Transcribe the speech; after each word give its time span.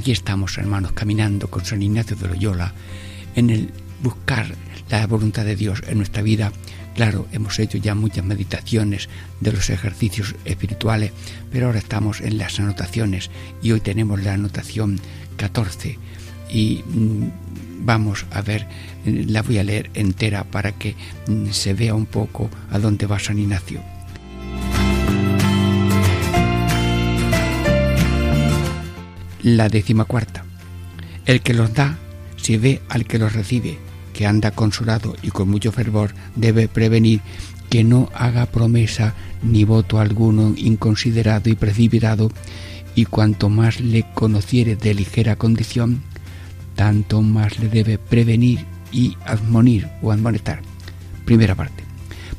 Aquí 0.00 0.12
estamos, 0.12 0.56
hermanos, 0.56 0.92
caminando 0.92 1.50
con 1.50 1.62
San 1.66 1.82
Ignacio 1.82 2.16
de 2.16 2.26
Loyola 2.26 2.72
en 3.34 3.50
el 3.50 3.70
buscar 4.02 4.54
la 4.88 5.06
voluntad 5.06 5.44
de 5.44 5.56
Dios 5.56 5.82
en 5.86 5.98
nuestra 5.98 6.22
vida. 6.22 6.52
Claro, 6.94 7.26
hemos 7.32 7.58
hecho 7.58 7.76
ya 7.76 7.94
muchas 7.94 8.24
meditaciones 8.24 9.10
de 9.40 9.52
los 9.52 9.68
ejercicios 9.68 10.36
espirituales, 10.46 11.12
pero 11.52 11.66
ahora 11.66 11.80
estamos 11.80 12.22
en 12.22 12.38
las 12.38 12.58
anotaciones 12.58 13.30
y 13.62 13.72
hoy 13.72 13.80
tenemos 13.80 14.22
la 14.22 14.32
anotación 14.32 14.98
14 15.36 15.98
y 16.48 16.82
mm, 16.86 17.84
vamos 17.84 18.24
a 18.30 18.40
ver, 18.40 18.66
la 19.04 19.42
voy 19.42 19.58
a 19.58 19.64
leer 19.64 19.90
entera 19.92 20.44
para 20.44 20.72
que 20.72 20.96
mm, 21.26 21.50
se 21.50 21.74
vea 21.74 21.94
un 21.94 22.06
poco 22.06 22.48
a 22.70 22.78
dónde 22.78 23.04
va 23.04 23.18
San 23.18 23.38
Ignacio. 23.38 23.82
La 29.42 29.70
décima 29.70 30.04
cuarta. 30.04 30.44
El 31.24 31.40
que 31.40 31.54
los 31.54 31.72
da, 31.72 31.98
si 32.36 32.58
ve 32.58 32.82
al 32.90 33.06
que 33.06 33.18
los 33.18 33.32
recibe, 33.32 33.78
que 34.12 34.26
anda 34.26 34.50
consolado 34.50 35.16
y 35.22 35.30
con 35.30 35.48
mucho 35.48 35.72
fervor, 35.72 36.12
debe 36.36 36.68
prevenir 36.68 37.22
que 37.70 37.82
no 37.82 38.10
haga 38.14 38.44
promesa 38.44 39.14
ni 39.42 39.64
voto 39.64 39.98
alguno 39.98 40.52
inconsiderado 40.56 41.48
y 41.48 41.54
precipitado, 41.54 42.30
y 42.94 43.06
cuanto 43.06 43.48
más 43.48 43.80
le 43.80 44.04
conociere 44.12 44.76
de 44.76 44.92
ligera 44.92 45.36
condición, 45.36 46.02
tanto 46.74 47.22
más 47.22 47.58
le 47.58 47.68
debe 47.68 47.96
prevenir 47.96 48.66
y 48.92 49.16
admonir 49.24 49.88
o 50.02 50.12
admonestar. 50.12 50.60
Primera 51.24 51.54
parte. 51.54 51.84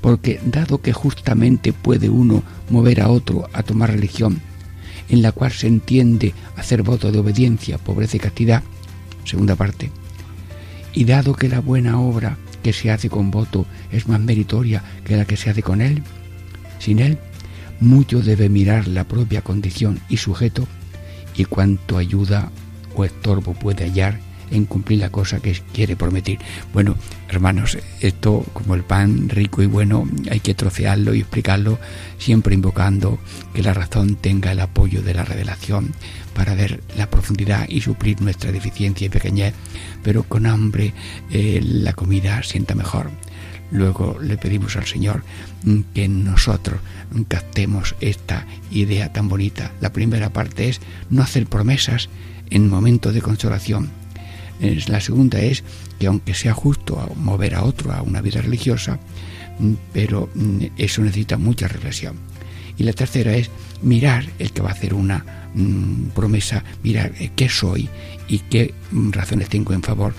Porque 0.02 0.40
dado 0.46 0.82
que 0.82 0.94
justamente 0.94 1.74
puede 1.74 2.10
uno 2.10 2.44
mover 2.70 3.02
a 3.02 3.10
otro 3.10 3.50
a 3.54 3.64
tomar 3.64 3.92
religión, 3.92 4.42
en 5.12 5.22
la 5.22 5.34
cual 5.34 5.52
se 5.52 5.68
entiende 5.68 6.34
hacer 6.56 6.84
voto 6.84 7.12
de 7.12 7.20
obediencia, 7.20 7.78
pobreza 7.78 8.16
y 8.18 8.20
castidad. 8.22 8.64
Segunda 9.26 9.56
parte. 9.56 9.92
Y 10.94 11.04
dado 11.04 11.36
que 11.36 11.50
la 11.50 11.60
buena 11.60 12.00
obra 12.00 12.38
que 12.64 12.74
se 12.74 12.92
hace 12.92 13.10
con 13.10 13.30
voto 13.30 13.66
es 13.92 14.08
más 14.08 14.22
meritoria 14.22 14.84
que 15.04 15.18
la 15.18 15.26
que 15.26 15.38
se 15.38 15.50
hace 15.50 15.62
con 15.62 15.82
él, 15.82 16.02
sin 16.80 17.00
él, 17.00 17.18
mucho 17.82 18.22
debe 18.22 18.48
mirar 18.48 18.88
la 18.88 19.04
propia 19.04 19.42
condición 19.42 20.00
y 20.08 20.18
sujeto 20.18 20.66
y 21.36 21.46
cuánto 21.46 21.98
ayuda 21.98 22.50
o 22.96 23.04
estorbo 23.04 23.54
puede 23.54 23.86
hallar 23.86 24.20
en 24.52 24.66
cumplir 24.66 25.00
la 25.00 25.10
cosa 25.10 25.40
que 25.40 25.60
quiere 25.74 25.96
prometer. 25.96 26.38
Bueno, 26.74 26.96
hermanos, 27.30 27.78
esto 28.00 28.46
como 28.54 28.76
el 28.76 28.84
pan 28.84 29.30
rico 29.30 29.62
y 29.62 29.66
bueno 29.66 30.08
hay 30.30 30.40
que 30.40 30.54
trocearlo 30.54 31.14
y 31.14 31.22
explicarlo, 31.22 31.80
siempre 32.18 32.54
invocando 32.54 33.20
que 33.54 33.64
la 33.64 33.74
razón 33.74 34.16
tenga 34.16 34.52
el 34.52 34.60
apoyo 34.60 35.02
de 35.02 35.14
la 35.14 35.26
revelación 35.26 35.94
para 36.34 36.56
ver 36.56 36.82
la 36.98 37.10
profundidad 37.10 37.68
y 37.68 37.82
suplir 37.82 38.22
nuestra 38.22 38.52
deficiencia 38.52 39.08
y 39.08 39.10
pequeñez, 39.10 39.54
pero 40.04 40.24
con 40.24 40.46
hambre 40.46 40.94
eh, 41.30 41.60
la 41.64 41.94
comida 41.94 42.44
sienta 42.44 42.76
mejor. 42.76 43.10
Luego 43.72 44.18
le 44.22 44.38
pedimos 44.38 44.76
al 44.76 44.86
Señor 44.86 45.24
que 45.94 46.08
nosotros 46.10 46.80
captemos 47.30 47.96
esta 48.02 48.46
idea 48.70 49.14
tan 49.14 49.30
bonita. 49.30 49.72
La 49.80 49.94
primera 49.94 50.32
parte 50.32 50.68
es 50.68 50.82
no 51.10 51.24
hacer 51.24 51.48
promesas 51.48 52.10
en 52.50 52.70
momentos 52.70 53.14
de 53.14 53.22
consolación, 53.22 53.90
la 54.62 55.02
segunda 55.02 55.40
es 55.40 55.64
que 56.00 56.08
aunque 56.08 56.34
sea 56.34 56.54
justo 56.54 57.12
mover 57.16 57.56
a 57.56 57.64
otro 57.64 57.92
a 57.92 58.02
una 58.02 58.22
vida 58.22 58.42
religiosa, 58.42 59.00
mm, 59.60 59.74
pero 59.94 60.30
mm, 60.34 60.66
eso 60.78 61.02
necesita 61.02 61.38
mucha 61.38 61.68
reflexión. 61.68 62.16
Y 62.78 62.84
la 62.84 62.94
tercera 62.94 63.36
es 63.36 63.50
mirar 63.82 64.26
el 64.40 64.52
que 64.52 64.62
va 64.62 64.70
a 64.70 64.74
hacer 64.74 64.94
una 64.94 65.26
mm, 65.54 66.10
promesa, 66.16 66.64
mirar 66.84 67.14
eh, 67.20 67.32
qué 67.36 67.50
soy 67.50 67.90
y 68.28 68.40
qué 68.40 68.74
razones 68.92 69.50
tengo 69.50 69.74
en 69.74 69.84
favor 69.84 70.14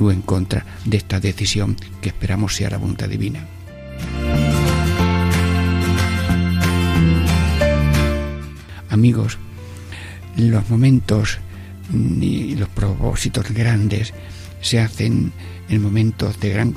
o 0.00 0.10
en 0.10 0.22
contra 0.22 0.64
de 0.84 0.96
esta 0.96 1.20
decisión 1.20 1.76
que 2.00 2.08
esperamos 2.08 2.56
sea 2.56 2.70
la 2.70 2.78
voluntad 2.78 3.08
divina. 3.08 3.46
Amigos, 8.88 9.38
los 10.36 10.68
momentos 10.68 11.38
ni 11.90 12.54
los 12.54 12.68
propósitos 12.68 13.50
grandes 13.50 14.12
se 14.60 14.80
hacen 14.80 15.32
en 15.68 15.82
momentos 15.82 16.38
de 16.40 16.50
gran, 16.50 16.74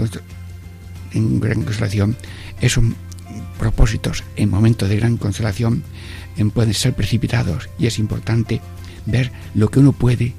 en 1.13 1.39
gran 1.39 1.63
consolación. 1.63 2.17
Esos 2.61 2.83
propósitos 3.59 4.23
en 4.35 4.49
momentos 4.49 4.89
de 4.89 4.97
gran 4.97 5.17
consolación 5.17 5.83
pueden 6.53 6.73
ser 6.73 6.93
precipitados 6.93 7.69
y 7.79 7.87
es 7.87 7.99
importante 7.99 8.61
ver 9.05 9.31
lo 9.53 9.69
que 9.69 9.79
uno 9.79 9.91
puede 9.91 10.33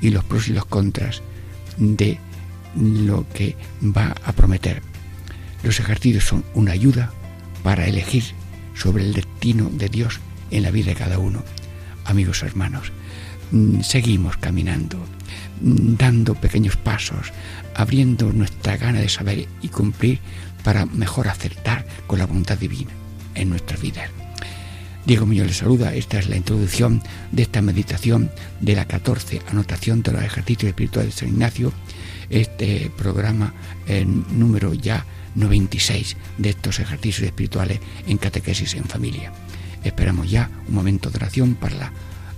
y 0.00 0.10
los 0.10 0.24
pros 0.24 0.48
y 0.48 0.52
los 0.52 0.66
contras 0.66 1.22
de 1.78 2.18
lo 2.76 3.26
que 3.32 3.56
va 3.82 4.14
a 4.24 4.32
prometer. 4.32 4.82
Los 5.62 5.80
ejercicios 5.80 6.24
son 6.24 6.44
una 6.54 6.72
ayuda 6.72 7.12
para 7.62 7.86
elegir 7.86 8.24
sobre 8.74 9.04
el 9.04 9.14
destino 9.14 9.70
de 9.70 9.88
Dios 9.88 10.20
en 10.50 10.62
la 10.62 10.70
vida 10.70 10.86
de 10.88 10.96
cada 10.96 11.18
uno. 11.18 11.42
Amigos 12.04 12.42
hermanos, 12.42 12.92
seguimos 13.82 14.36
caminando, 14.36 14.98
mm, 15.60 15.96
dando 15.96 16.34
pequeños 16.34 16.76
pasos, 16.76 17.32
abriendo 17.74 18.32
nuestra 18.32 18.76
gana 18.76 19.00
de 19.00 19.08
saber 19.08 19.46
y 19.62 19.68
cumplir 19.68 20.20
para 20.62 20.86
mejor 20.86 21.28
acertar 21.28 21.86
con 22.06 22.18
la 22.18 22.26
voluntad 22.26 22.58
divina 22.58 22.90
en 23.34 23.50
nuestras 23.50 23.80
vidas. 23.80 24.10
Diego 25.06 25.26
Muñoz 25.26 25.46
les 25.46 25.58
saluda, 25.58 25.94
esta 25.94 26.18
es 26.18 26.28
la 26.28 26.36
introducción 26.36 27.02
de 27.30 27.42
esta 27.42 27.60
meditación 27.60 28.30
de 28.60 28.74
la 28.74 28.86
14 28.86 29.42
anotación 29.48 30.02
de 30.02 30.12
los 30.12 30.22
ejercicios 30.22 30.70
espirituales 30.70 31.14
de 31.14 31.20
San 31.20 31.28
Ignacio, 31.28 31.72
este 32.30 32.90
programa 32.96 33.52
número 34.30 34.72
ya 34.72 35.04
96 35.34 36.16
de 36.38 36.50
estos 36.50 36.80
ejercicios 36.80 37.26
espirituales 37.26 37.80
en 38.06 38.16
catequesis 38.16 38.74
en 38.74 38.84
familia. 38.84 39.30
Esperamos 39.82 40.30
ya 40.30 40.50
un 40.68 40.74
momento 40.74 41.10
de 41.10 41.16
oración 41.16 41.54
para 41.54 41.76
la 41.76 41.92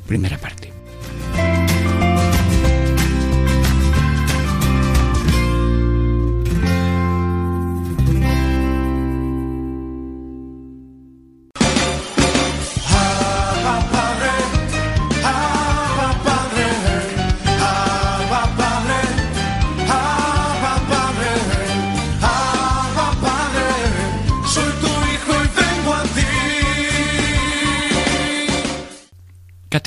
primera 0.07 0.39
parte. 0.39 0.76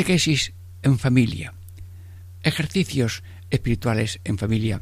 Catequesis 0.10 0.54
en 0.82 0.98
familia. 0.98 1.54
Ejercicios 2.42 3.22
espirituales 3.52 4.20
en 4.24 4.40
familia. 4.40 4.82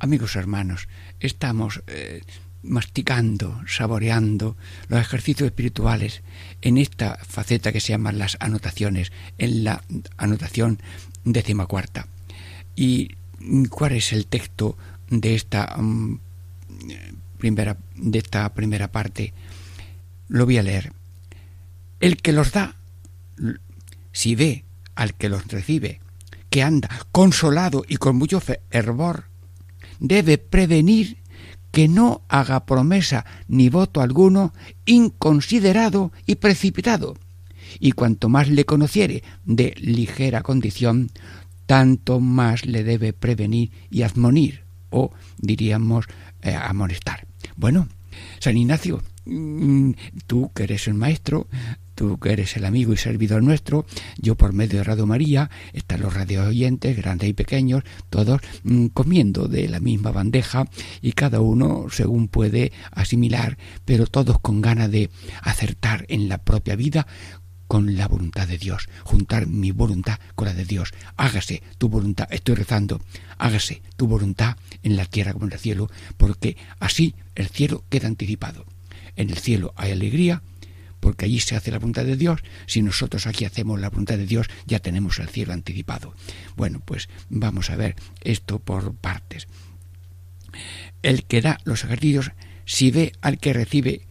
Amigos 0.00 0.34
hermanos, 0.34 0.88
estamos 1.20 1.84
eh, 1.86 2.22
masticando, 2.64 3.62
saboreando 3.68 4.56
los 4.88 5.00
ejercicios 5.00 5.46
espirituales 5.46 6.24
en 6.60 6.76
esta 6.78 7.20
faceta 7.22 7.70
que 7.70 7.78
se 7.78 7.92
llaman 7.92 8.18
las 8.18 8.36
anotaciones, 8.40 9.12
en 9.38 9.62
la 9.62 9.84
anotación 10.16 10.80
decimacuarta. 11.22 12.08
¿Y 12.74 13.14
cuál 13.70 13.92
es 13.92 14.12
el 14.12 14.26
texto 14.26 14.76
de 15.08 15.36
esta, 15.36 15.76
mm, 15.78 16.18
primera, 17.38 17.76
de 17.94 18.18
esta 18.18 18.52
primera 18.52 18.90
parte? 18.90 19.34
Lo 20.26 20.46
voy 20.46 20.58
a 20.58 20.64
leer. 20.64 20.92
El 22.00 22.16
que 22.16 22.32
los 22.32 22.50
da, 22.50 22.74
si 24.14 24.34
ve 24.34 24.64
al 24.94 25.12
que 25.12 25.28
los 25.28 25.46
recibe, 25.48 26.00
que 26.48 26.62
anda 26.62 26.88
consolado 27.12 27.84
y 27.86 27.96
con 27.96 28.16
mucho 28.16 28.40
fervor, 28.40 29.24
debe 29.98 30.38
prevenir 30.38 31.18
que 31.72 31.88
no 31.88 32.22
haga 32.28 32.64
promesa 32.64 33.26
ni 33.48 33.68
voto 33.68 34.00
alguno 34.00 34.54
inconsiderado 34.86 36.12
y 36.24 36.36
precipitado, 36.36 37.16
y 37.80 37.92
cuanto 37.92 38.28
más 38.28 38.48
le 38.48 38.64
conociere 38.64 39.24
de 39.44 39.74
ligera 39.78 40.42
condición, 40.42 41.10
tanto 41.66 42.20
más 42.20 42.64
le 42.64 42.84
debe 42.84 43.12
prevenir 43.12 43.72
y 43.90 44.02
admonir, 44.02 44.62
o 44.90 45.10
diríamos 45.38 46.06
eh, 46.42 46.54
amonestar. 46.54 47.26
Bueno, 47.56 47.88
San 48.38 48.56
Ignacio, 48.56 49.02
mm, 49.24 49.90
tú 50.28 50.52
que 50.54 50.64
eres 50.64 50.86
el 50.86 50.94
maestro, 50.94 51.48
tú 51.94 52.18
que 52.18 52.32
eres 52.32 52.56
el 52.56 52.64
amigo 52.64 52.92
y 52.92 52.96
servidor 52.96 53.42
nuestro, 53.42 53.86
yo 54.18 54.34
por 54.34 54.52
medio 54.52 54.78
de 54.78 54.84
Radio 54.84 55.06
María, 55.06 55.50
están 55.72 56.00
los 56.00 56.14
radio 56.14 56.44
oyentes, 56.44 56.96
grandes 56.96 57.28
y 57.28 57.32
pequeños, 57.32 57.84
todos 58.10 58.40
mm, 58.62 58.86
comiendo 58.86 59.48
de 59.48 59.68
la 59.68 59.80
misma 59.80 60.10
bandeja 60.10 60.66
y 61.00 61.12
cada 61.12 61.40
uno 61.40 61.86
según 61.90 62.28
puede 62.28 62.72
asimilar, 62.90 63.58
pero 63.84 64.06
todos 64.06 64.38
con 64.40 64.60
ganas 64.60 64.90
de 64.90 65.10
acertar 65.42 66.04
en 66.08 66.28
la 66.28 66.38
propia 66.38 66.76
vida 66.76 67.06
con 67.66 67.96
la 67.96 68.08
voluntad 68.08 68.46
de 68.46 68.58
Dios, 68.58 68.88
juntar 69.04 69.46
mi 69.46 69.70
voluntad 69.70 70.18
con 70.34 70.46
la 70.46 70.54
de 70.54 70.64
Dios. 70.64 70.92
Hágase 71.16 71.62
tu 71.78 71.88
voluntad, 71.88 72.28
estoy 72.30 72.54
rezando, 72.54 73.00
hágase 73.38 73.82
tu 73.96 74.06
voluntad 74.06 74.56
en 74.82 74.96
la 74.96 75.06
tierra 75.06 75.32
como 75.32 75.46
en 75.46 75.52
el 75.52 75.58
cielo, 75.58 75.90
porque 76.16 76.56
así 76.78 77.14
el 77.34 77.48
cielo 77.48 77.84
queda 77.88 78.08
anticipado. 78.08 78.64
En 79.16 79.30
el 79.30 79.38
cielo 79.38 79.72
hay 79.76 79.92
alegría, 79.92 80.42
porque 81.04 81.26
allí 81.26 81.38
se 81.38 81.54
hace 81.54 81.70
la 81.70 81.78
voluntad 81.78 82.06
de 82.06 82.16
Dios. 82.16 82.40
Si 82.64 82.80
nosotros 82.80 83.26
aquí 83.26 83.44
hacemos 83.44 83.78
la 83.78 83.90
voluntad 83.90 84.16
de 84.16 84.24
Dios, 84.24 84.46
ya 84.64 84.78
tenemos 84.78 85.18
el 85.18 85.28
cielo 85.28 85.52
anticipado. 85.52 86.14
Bueno, 86.56 86.80
pues 86.82 87.10
vamos 87.28 87.68
a 87.68 87.76
ver 87.76 87.94
esto 88.22 88.58
por 88.58 88.94
partes. 88.94 89.46
El 91.02 91.24
que 91.24 91.42
da 91.42 91.58
los 91.64 91.84
ejercicios, 91.84 92.32
si 92.64 92.90
ve 92.90 93.12
al 93.20 93.36
que 93.36 93.52
recibe 93.52 94.06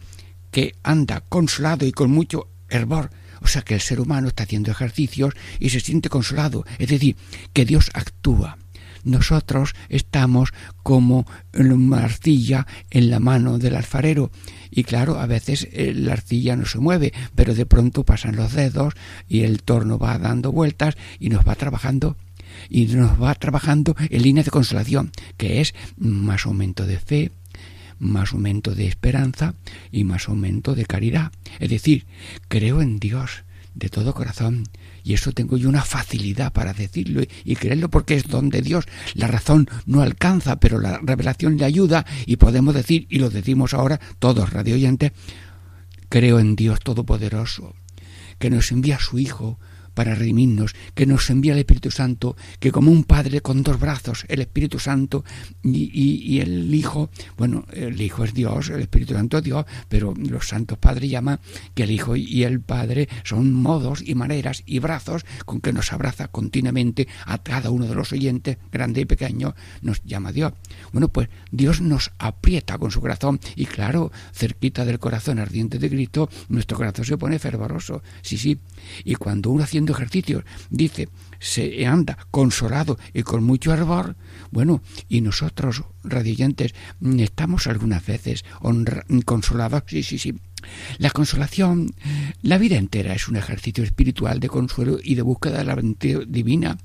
que 0.52 0.76
anda 0.84 1.20
consolado 1.20 1.84
y 1.84 1.90
con 1.90 2.12
mucho 2.12 2.48
hervor, 2.68 3.10
o 3.40 3.48
sea 3.48 3.62
que 3.62 3.74
el 3.74 3.80
ser 3.80 3.98
humano 3.98 4.28
está 4.28 4.44
haciendo 4.44 4.70
ejercicios 4.70 5.34
y 5.58 5.70
se 5.70 5.80
siente 5.80 6.08
consolado, 6.08 6.64
es 6.78 6.90
decir, 6.90 7.16
que 7.52 7.64
Dios 7.64 7.90
actúa. 7.92 8.56
Nosotros 9.04 9.74
estamos 9.88 10.52
como 10.82 11.26
una 11.52 12.04
arcilla 12.04 12.66
en 12.90 13.10
la 13.10 13.20
mano 13.20 13.58
del 13.58 13.76
alfarero 13.76 14.30
y 14.70 14.84
claro, 14.84 15.20
a 15.20 15.26
veces 15.26 15.68
eh, 15.72 15.92
la 15.94 16.14
arcilla 16.14 16.56
no 16.56 16.66
se 16.66 16.78
mueve, 16.78 17.12
pero 17.34 17.54
de 17.54 17.66
pronto 17.66 18.04
pasan 18.04 18.36
los 18.36 18.54
dedos 18.54 18.94
y 19.28 19.42
el 19.42 19.62
torno 19.62 19.98
va 19.98 20.18
dando 20.18 20.50
vueltas 20.52 20.96
y 21.20 21.28
nos 21.28 21.46
va 21.46 21.54
trabajando 21.54 22.16
y 22.68 22.86
nos 22.86 23.20
va 23.20 23.34
trabajando 23.34 23.94
en 23.98 24.22
línea 24.22 24.42
de 24.42 24.50
consolación, 24.50 25.10
que 25.36 25.60
es 25.60 25.74
más 25.96 26.46
aumento 26.46 26.86
de 26.86 26.98
fe, 26.98 27.32
más 27.98 28.32
aumento 28.32 28.74
de 28.74 28.86
esperanza 28.86 29.54
y 29.92 30.04
más 30.04 30.28
aumento 30.28 30.74
de 30.74 30.86
caridad. 30.86 31.32
Es 31.60 31.70
decir, 31.70 32.06
creo 32.48 32.82
en 32.82 32.98
Dios 32.98 33.44
de 33.74 33.88
todo 33.88 34.14
corazón 34.14 34.64
y 35.04 35.12
eso 35.12 35.32
tengo 35.32 35.58
yo 35.58 35.68
una 35.68 35.82
facilidad 35.82 36.52
para 36.52 36.72
decirlo 36.72 37.22
y, 37.44 37.56
creerlo 37.56 37.90
porque 37.90 38.14
es 38.16 38.26
donde 38.26 38.62
Dios. 38.62 38.86
La 39.12 39.28
razón 39.28 39.68
no 39.84 40.00
alcanza, 40.00 40.58
pero 40.58 40.80
la 40.80 40.98
revelación 41.02 41.58
le 41.58 41.66
ayuda 41.66 42.06
y 42.24 42.36
podemos 42.36 42.74
decir, 42.74 43.06
y 43.10 43.18
lo 43.18 43.28
decimos 43.28 43.74
ahora 43.74 44.00
todos 44.18 44.50
radio 44.50 44.74
oyentes, 44.74 45.12
creo 46.08 46.40
en 46.40 46.56
Dios 46.56 46.80
Todopoderoso, 46.80 47.74
que 48.38 48.48
nos 48.48 48.72
envía 48.72 48.96
a 48.96 49.00
su 49.00 49.18
Hijo 49.18 49.58
para 49.94 50.14
redimirnos, 50.14 50.74
que 50.94 51.06
nos 51.06 51.30
envía 51.30 51.52
el 51.52 51.60
Espíritu 51.60 51.90
Santo, 51.90 52.36
que 52.58 52.72
como 52.72 52.90
un 52.90 53.04
Padre 53.04 53.40
con 53.40 53.62
dos 53.62 53.78
brazos, 53.78 54.24
el 54.28 54.40
Espíritu 54.40 54.78
Santo 54.78 55.24
y, 55.62 56.40
el 56.40 56.74
Hijo, 56.74 57.10
bueno, 57.36 57.64
el 57.72 58.00
Hijo 58.00 58.24
es 58.24 58.34
Dios, 58.34 58.70
el 58.70 58.82
Espíritu 58.82 59.14
Santo 59.14 59.38
es 59.38 59.44
Dios, 59.44 59.64
pero 59.88 60.14
los 60.16 60.48
santos 60.48 60.78
padres 60.78 61.10
llaman 61.10 61.40
que 61.74 61.84
el 61.84 61.90
Hijo 61.90 62.16
y 62.16 62.44
el 62.44 62.60
Padre 62.60 63.08
son 63.22 63.52
modos 63.52 64.02
y 64.04 64.14
maneras 64.14 64.62
y 64.66 64.78
brazos 64.78 65.24
con 65.44 65.60
que 65.60 65.72
nos 65.72 65.92
abraza 65.92 66.28
continuamente 66.28 67.08
a 67.26 67.38
cada 67.38 67.70
uno 67.70 67.86
de 67.86 67.94
los 67.94 68.12
oyentes, 68.12 68.58
grande 68.72 69.02
y 69.02 69.04
pequeño, 69.04 69.54
nos 69.82 70.02
llama 70.04 70.32
Dios. 70.32 70.52
Bueno, 70.92 71.08
pues 71.08 71.28
Dios 71.50 71.80
nos 71.80 72.10
aprieta 72.18 72.78
con 72.78 72.90
su 72.90 73.00
corazón 73.00 73.40
y 73.56 73.66
claro, 73.66 74.12
cerquita 74.32 74.84
del 74.84 74.98
corazón 74.98 75.38
ardiente 75.38 75.78
de 75.78 75.88
Cristo, 75.88 76.28
nuestro 76.48 76.76
corazón 76.76 77.04
se 77.04 77.18
pone 77.18 77.38
fervoroso. 77.38 78.02
Sí, 78.22 78.38
sí. 78.38 78.58
Y 79.04 79.14
cuando 79.14 79.50
uno 79.50 79.64
haciendo 79.64 79.83
ejercicios 79.92 80.44
dice, 80.70 81.08
se 81.38 81.86
anda 81.86 82.18
consolado 82.30 82.98
y 83.12 83.22
con 83.22 83.44
mucho 83.44 83.72
hervor, 83.72 84.16
bueno, 84.50 84.82
y 85.08 85.20
nosotros, 85.20 85.84
radiantes, 86.02 86.74
estamos 87.18 87.66
algunas 87.66 88.04
veces 88.04 88.44
consolados, 89.24 89.82
sí, 89.86 90.02
sí, 90.02 90.18
sí, 90.18 90.34
la 90.98 91.10
consolación, 91.10 91.94
la 92.42 92.58
vida 92.58 92.76
entera 92.76 93.14
es 93.14 93.28
un 93.28 93.36
ejercicio 93.36 93.84
espiritual 93.84 94.40
de 94.40 94.48
consuelo 94.48 94.98
y 95.02 95.14
de 95.14 95.22
búsqueda 95.22 95.58
de 95.58 95.64
la 95.64 95.74
bendición 95.74 95.94
divina. 96.30 96.78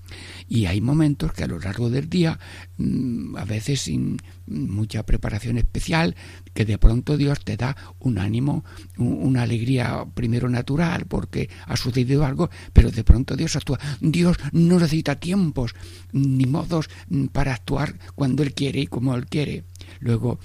Y 0.47 0.65
hay 0.65 0.81
momentos 0.81 1.33
que 1.33 1.43
a 1.43 1.47
lo 1.47 1.59
largo 1.59 1.89
del 1.89 2.09
día, 2.09 2.39
mm, 2.77 3.35
a 3.37 3.45
veces 3.45 3.81
sin 3.81 4.17
mucha 4.47 5.03
preparación 5.03 5.57
especial, 5.57 6.15
que 6.53 6.65
de 6.65 6.77
pronto 6.77 7.17
Dios 7.17 7.43
te 7.43 7.55
da 7.55 7.75
un 7.99 8.17
ánimo, 8.17 8.65
una 8.97 9.43
alegría 9.43 10.05
primero 10.13 10.49
natural 10.49 11.05
porque 11.07 11.49
ha 11.65 11.77
sucedido 11.77 12.25
algo, 12.25 12.49
pero 12.73 12.91
de 12.91 13.03
pronto 13.03 13.35
Dios 13.35 13.55
actúa. 13.55 13.79
Dios 14.01 14.37
no 14.51 14.79
necesita 14.79 15.19
tiempos 15.19 15.75
ni 16.11 16.45
modos 16.45 16.89
mm, 17.09 17.25
para 17.27 17.53
actuar 17.53 17.95
cuando 18.15 18.43
Él 18.43 18.53
quiere 18.53 18.81
y 18.81 18.87
como 18.87 19.15
Él 19.15 19.27
quiere. 19.27 19.63
Luego, 19.99 20.39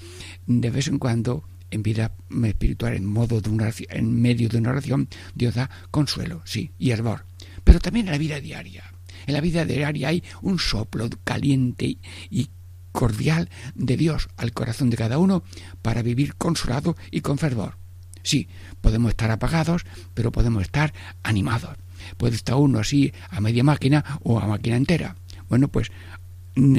de 0.47 0.69
vez 0.69 0.87
en 0.87 0.99
cuando, 0.99 1.43
en 1.71 1.83
vida 1.83 2.11
espiritual, 2.43 2.93
en, 2.93 3.05
modo 3.05 3.41
de 3.41 3.49
una, 3.49 3.71
en 3.89 4.21
medio 4.21 4.49
de 4.49 4.57
una 4.57 4.71
oración, 4.71 5.09
Dios 5.33 5.55
da 5.55 5.69
consuelo, 5.91 6.41
sí, 6.45 6.71
y 6.77 6.91
hervor. 6.91 7.25
Pero 7.63 7.79
también 7.79 8.07
en 8.07 8.13
la 8.13 8.17
vida 8.17 8.39
diaria. 8.39 8.83
En 9.27 9.33
la 9.33 9.41
vida 9.41 9.65
diaria 9.65 10.09
hay 10.09 10.23
un 10.41 10.59
soplo 10.59 11.09
caliente 11.23 11.97
y 12.29 12.49
cordial 12.91 13.49
de 13.75 13.97
Dios 13.97 14.29
al 14.37 14.53
corazón 14.53 14.89
de 14.89 14.97
cada 14.97 15.17
uno 15.17 15.43
para 15.81 16.01
vivir 16.01 16.35
consolado 16.35 16.95
y 17.11 17.21
con 17.21 17.37
fervor. 17.37 17.77
Sí, 18.23 18.47
podemos 18.81 19.11
estar 19.11 19.29
apagados, 19.29 19.85
pero 20.13 20.31
podemos 20.31 20.63
estar 20.63 20.93
animados. 21.21 21.77
Puede 22.17 22.35
estar 22.35 22.55
uno 22.55 22.79
así 22.79 23.13
a 23.29 23.41
media 23.41 23.63
máquina 23.63 24.19
o 24.23 24.39
a 24.39 24.47
máquina 24.47 24.77
entera. 24.77 25.15
Bueno, 25.47 25.67
pues 25.67 25.91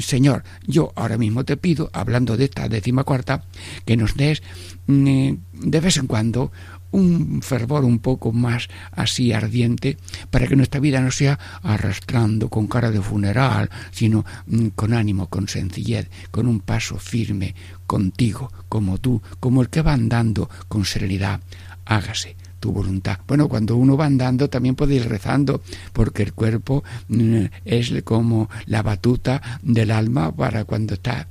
Señor, 0.00 0.42
yo 0.66 0.92
ahora 0.96 1.18
mismo 1.18 1.44
te 1.44 1.56
pido, 1.56 1.90
hablando 1.92 2.36
de 2.36 2.44
esta 2.44 2.68
décima 2.68 3.04
cuarta, 3.04 3.44
que 3.84 3.96
nos 3.96 4.16
des 4.16 4.42
mm, 4.86 5.32
de 5.52 5.80
vez 5.80 5.98
en 5.98 6.06
cuando 6.06 6.50
un 6.92 7.42
fervor 7.42 7.84
un 7.84 7.98
poco 7.98 8.32
más 8.32 8.68
así 8.92 9.32
ardiente 9.32 9.98
para 10.30 10.46
que 10.46 10.56
nuestra 10.56 10.80
vida 10.80 11.00
no 11.00 11.10
sea 11.10 11.38
arrastrando 11.62 12.48
con 12.48 12.68
cara 12.68 12.90
de 12.90 13.02
funeral, 13.02 13.68
sino 13.90 14.24
mm, 14.46 14.68
con 14.68 14.94
ánimo, 14.94 15.28
con 15.28 15.46
sencillez, 15.46 16.08
con 16.30 16.46
un 16.46 16.60
paso 16.60 16.98
firme, 16.98 17.54
contigo, 17.86 18.50
como 18.70 18.96
tú, 18.96 19.20
como 19.40 19.60
el 19.60 19.68
que 19.68 19.82
va 19.82 19.92
andando 19.92 20.48
con 20.68 20.86
serenidad. 20.86 21.40
Hágase 21.84 22.36
tu 22.66 22.72
voluntad. 22.72 23.20
Bueno, 23.28 23.48
cuando 23.48 23.76
uno 23.76 23.96
va 23.96 24.06
andando 24.06 24.50
también 24.50 24.74
puede 24.74 24.96
ir 24.96 25.08
rezando, 25.08 25.62
porque 25.92 26.24
el 26.24 26.32
cuerpo 26.32 26.82
mm, 27.06 27.44
es 27.64 27.94
como 28.02 28.50
la 28.66 28.82
batuta 28.82 29.60
del 29.62 29.92
alma 29.92 30.34
para 30.34 30.64
cuando 30.64 30.94
está 30.94 31.28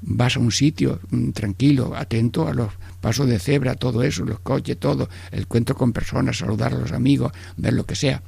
vas 0.00 0.36
a 0.36 0.40
un 0.40 0.50
sitio 0.50 0.98
mm, 1.10 1.32
tranquilo, 1.32 1.94
atento 1.94 2.48
a 2.48 2.54
los 2.54 2.72
pasos 3.02 3.28
de 3.28 3.38
cebra, 3.38 3.74
todo 3.74 4.02
eso, 4.02 4.24
los 4.24 4.40
coches, 4.40 4.78
todo, 4.78 5.10
el 5.30 5.46
cuento 5.46 5.74
con 5.74 5.92
personas, 5.92 6.38
saludar 6.38 6.72
a 6.72 6.78
los 6.78 6.92
amigos, 6.92 7.32
ver 7.58 7.74
lo 7.74 7.84
que 7.84 7.94
sea 7.94 8.22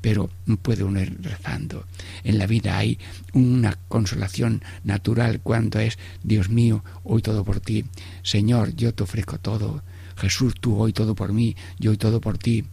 pero 0.00 0.28
puede 0.60 0.84
uno 0.84 1.00
ir 1.00 1.16
rezando. 1.22 1.86
En 2.24 2.36
la 2.36 2.46
vida 2.46 2.76
hay 2.76 2.98
una 3.32 3.78
consolación 3.88 4.62
natural 4.84 5.40
cuando 5.40 5.78
es, 5.78 5.98
Dios 6.22 6.50
mío, 6.50 6.84
hoy 7.04 7.22
todo 7.22 7.42
por 7.42 7.60
ti. 7.60 7.86
Señor, 8.22 8.76
yo 8.76 8.92
te 8.92 9.02
ofrezco 9.02 9.38
todo. 9.38 9.82
Jesús, 10.16 10.54
tú 10.60 10.78
hoy 10.78 10.92
todo 10.92 11.14
por 11.14 11.32
mí, 11.32 11.56
yo 11.78 11.90
hoy 11.90 11.96
todo 11.96 12.20
por 12.20 12.38
ti. 12.38 12.64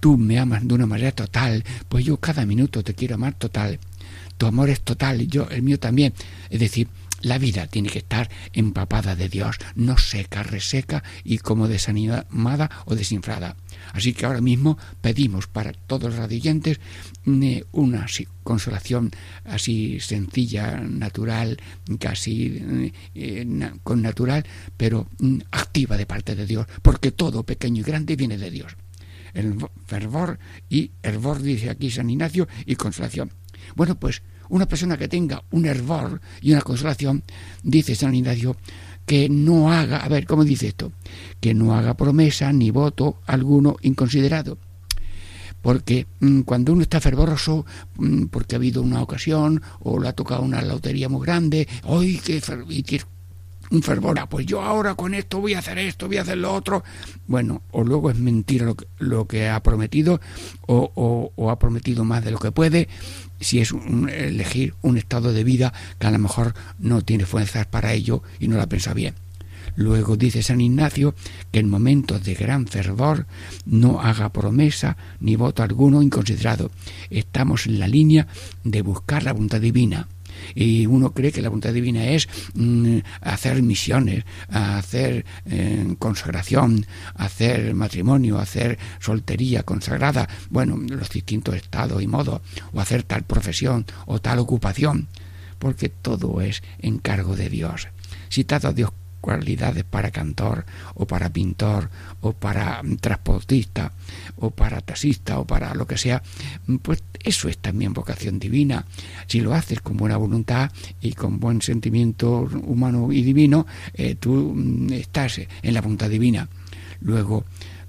Tú 0.00 0.18
me 0.18 0.38
amas 0.38 0.66
de 0.66 0.74
una 0.74 0.86
manera 0.86 1.12
total, 1.12 1.64
pues 1.88 2.04
yo 2.04 2.16
cada 2.16 2.44
minuto 2.44 2.82
te 2.82 2.94
quiero 2.94 3.14
amar 3.14 3.34
total. 3.34 3.78
Tu 4.36 4.46
amor 4.46 4.70
es 4.70 4.80
total 4.80 5.26
yo 5.28 5.48
el 5.50 5.62
mío 5.62 5.78
también. 5.78 6.12
Es 6.50 6.58
decir, 6.58 6.88
la 7.22 7.38
vida 7.38 7.66
tiene 7.66 7.88
que 7.88 7.98
estar 7.98 8.30
empapada 8.52 9.16
de 9.16 9.28
Dios, 9.28 9.56
no 9.74 9.96
seca, 9.98 10.42
reseca 10.42 11.02
y 11.24 11.38
como 11.38 11.68
desanimada 11.68 12.70
o 12.84 12.94
desinflada. 12.94 13.56
Así 13.92 14.12
que 14.12 14.26
ahora 14.26 14.40
mismo 14.40 14.78
pedimos 15.00 15.46
para 15.46 15.72
todos 15.72 16.10
los 16.10 16.16
radioyentes 16.16 16.80
eh, 17.26 17.64
una 17.72 18.06
consolación 18.42 19.10
así 19.44 20.00
sencilla, 20.00 20.80
natural, 20.80 21.58
casi 21.98 22.46
eh, 22.46 22.92
eh, 23.14 23.70
con 23.82 24.02
natural, 24.02 24.44
pero 24.76 25.08
mm, 25.18 25.38
activa 25.50 25.96
de 25.96 26.06
parte 26.06 26.34
de 26.34 26.46
Dios, 26.46 26.66
porque 26.82 27.12
todo 27.12 27.44
pequeño 27.44 27.80
y 27.80 27.84
grande 27.84 28.16
viene 28.16 28.38
de 28.38 28.50
Dios. 28.50 28.76
El 29.34 29.56
fervor 29.86 30.38
y 30.68 30.90
hervor, 31.02 31.40
dice 31.40 31.70
aquí 31.70 31.90
San 31.90 32.10
Ignacio, 32.10 32.48
y 32.66 32.76
consolación. 32.76 33.32
Bueno, 33.74 33.98
pues 33.98 34.22
una 34.48 34.66
persona 34.66 34.96
que 34.96 35.08
tenga 35.08 35.42
un 35.50 35.66
hervor 35.66 36.20
y 36.40 36.52
una 36.52 36.62
consolación, 36.62 37.22
dice 37.62 37.94
San 37.94 38.14
Ignacio, 38.14 38.56
que 39.06 39.28
no 39.28 39.72
haga, 39.72 39.98
a 39.98 40.08
ver, 40.08 40.26
¿cómo 40.26 40.44
dice 40.44 40.68
esto? 40.68 40.92
Que 41.40 41.54
no 41.54 41.74
haga 41.74 41.94
promesa 41.94 42.52
ni 42.52 42.70
voto 42.70 43.20
alguno 43.26 43.76
inconsiderado. 43.82 44.58
porque 45.60 46.08
mm, 46.18 46.40
cuando 46.40 46.72
uno 46.72 46.82
está 46.82 47.00
fervoroso, 47.00 47.64
mm, 47.96 48.24
porque 48.26 48.56
ha 48.56 48.58
habido 48.58 48.82
una 48.82 49.00
ocasión 49.00 49.62
o 49.80 50.00
le 50.00 50.08
ha 50.08 50.12
tocado 50.12 50.42
una 50.42 50.60
lotería 50.60 51.08
muy 51.08 51.24
grande, 51.24 51.68
¡ay, 51.84 52.20
qué 52.24 52.40
un 53.72 53.82
fervor! 53.82 54.18
Ah, 54.18 54.28
pues 54.28 54.44
yo 54.44 54.60
ahora 54.60 54.94
con 54.94 55.14
esto 55.14 55.40
voy 55.40 55.54
a 55.54 55.60
hacer 55.60 55.78
esto, 55.78 56.06
voy 56.06 56.18
a 56.18 56.22
hacer 56.22 56.36
lo 56.36 56.52
otro. 56.52 56.84
Bueno, 57.26 57.62
o 57.70 57.82
luego 57.82 58.10
es 58.10 58.18
mentira 58.18 58.66
lo 58.66 58.74
que, 58.74 58.86
lo 58.98 59.26
que 59.26 59.48
ha 59.48 59.62
prometido, 59.62 60.20
o, 60.66 61.32
o, 61.34 61.50
ha 61.50 61.58
prometido 61.58 62.04
más 62.04 62.22
de 62.22 62.30
lo 62.30 62.38
que 62.38 62.52
puede, 62.52 62.88
si 63.42 63.60
es 63.60 63.72
elegir 63.72 64.74
un 64.82 64.96
estado 64.96 65.32
de 65.32 65.44
vida 65.44 65.72
que 65.98 66.06
a 66.06 66.10
lo 66.10 66.18
mejor 66.18 66.54
no 66.78 67.02
tiene 67.02 67.26
fuerzas 67.26 67.66
para 67.66 67.92
ello 67.92 68.22
y 68.40 68.48
no 68.48 68.56
lo 68.56 68.62
ha 68.62 68.68
pensado 68.68 68.96
bien. 68.96 69.14
Luego 69.74 70.16
dice 70.16 70.42
San 70.42 70.60
Ignacio 70.60 71.14
que 71.50 71.60
en 71.60 71.70
momentos 71.70 72.22
de 72.24 72.34
gran 72.34 72.66
fervor 72.66 73.26
no 73.64 74.00
haga 74.00 74.30
promesa 74.30 74.96
ni 75.20 75.36
voto 75.36 75.62
alguno 75.62 76.02
inconsiderado. 76.02 76.70
Estamos 77.10 77.66
en 77.66 77.78
la 77.78 77.88
línea 77.88 78.26
de 78.64 78.82
buscar 78.82 79.22
la 79.22 79.32
voluntad 79.32 79.60
divina 79.60 80.08
y 80.54 80.86
uno 80.86 81.12
cree 81.12 81.32
que 81.32 81.42
la 81.42 81.48
voluntad 81.48 81.72
divina 81.72 82.06
es 82.06 82.28
mm, 82.54 82.98
hacer 83.20 83.62
misiones, 83.62 84.24
hacer 84.48 85.24
eh, 85.46 85.94
consagración, 85.98 86.86
hacer 87.14 87.74
matrimonio, 87.74 88.38
hacer 88.38 88.78
soltería 89.00 89.62
consagrada, 89.62 90.28
bueno, 90.50 90.76
los 90.76 91.10
distintos 91.10 91.54
estados 91.54 92.02
y 92.02 92.06
modos, 92.06 92.40
o 92.72 92.80
hacer 92.80 93.02
tal 93.02 93.22
profesión 93.22 93.86
o 94.06 94.20
tal 94.20 94.38
ocupación, 94.38 95.08
porque 95.58 95.88
todo 95.88 96.40
es 96.40 96.62
encargo 96.78 97.36
de 97.36 97.48
Dios. 97.48 97.88
Si 98.28 98.46
a 98.50 98.72
Dios 98.72 98.90
cualidades 99.22 99.84
para 99.84 100.10
cantor 100.10 100.66
o 100.94 101.06
para 101.06 101.32
pintor 101.32 101.88
o 102.20 102.34
para 102.34 102.82
transportista 103.00 103.92
o 104.36 104.50
para 104.50 104.82
taxista 104.82 105.38
o 105.38 105.46
para 105.46 105.72
lo 105.74 105.86
que 105.86 105.96
sea, 105.96 106.22
pues 106.82 107.02
eso 107.22 107.48
es 107.48 107.56
también 107.56 107.94
vocación 107.94 108.38
divina. 108.38 108.84
Si 109.26 109.40
lo 109.40 109.54
haces 109.54 109.80
con 109.80 109.96
buena 109.96 110.18
voluntad 110.18 110.70
y 111.00 111.14
con 111.14 111.40
buen 111.40 111.62
sentimiento 111.62 112.50
humano 112.66 113.12
y 113.12 113.22
divino, 113.22 113.66
eh, 113.94 114.16
tú 114.16 114.52
mm, 114.54 114.92
estás 114.92 115.38
en 115.38 115.72
la 115.72 115.80
voluntad 115.80 116.10
divina. 116.10 116.48
Luego, 117.00 117.44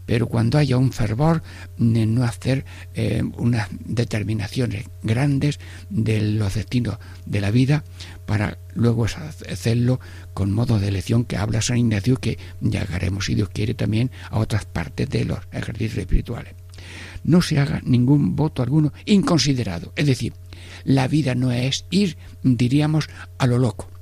pero 0.05 0.27
cuando 0.27 0.57
haya 0.57 0.77
un 0.77 0.91
fervor, 0.91 1.43
no 1.77 2.23
hacer 2.23 2.65
eh, 2.93 3.23
unas 3.37 3.69
determinaciones 3.85 4.85
grandes 5.01 5.59
de 5.89 6.21
los 6.21 6.53
destinos 6.53 6.97
de 7.25 7.41
la 7.41 7.51
vida 7.51 7.83
para 8.25 8.57
luego 8.73 9.05
hacerlo 9.05 9.99
con 10.33 10.51
modo 10.51 10.79
de 10.79 10.87
elección 10.87 11.25
que 11.25 11.37
habla 11.37 11.61
San 11.61 11.77
Ignacio 11.77 12.17
que 12.17 12.37
llegaremos 12.61 13.25
si 13.25 13.35
Dios 13.35 13.49
quiere 13.49 13.73
también 13.73 14.11
a 14.29 14.39
otras 14.39 14.65
partes 14.65 15.09
de 15.09 15.25
los 15.25 15.39
ejercicios 15.51 15.99
espirituales. 15.99 16.53
No 17.23 17.41
se 17.41 17.59
haga 17.59 17.81
ningún 17.85 18.35
voto 18.35 18.61
alguno 18.61 18.91
inconsiderado, 19.05 19.93
es 19.95 20.05
decir, 20.05 20.33
la 20.83 21.07
vida 21.07 21.35
no 21.35 21.51
es 21.51 21.85
ir, 21.89 22.17
diríamos, 22.43 23.09
a 23.37 23.47
lo 23.47 23.57
loco 23.57 23.92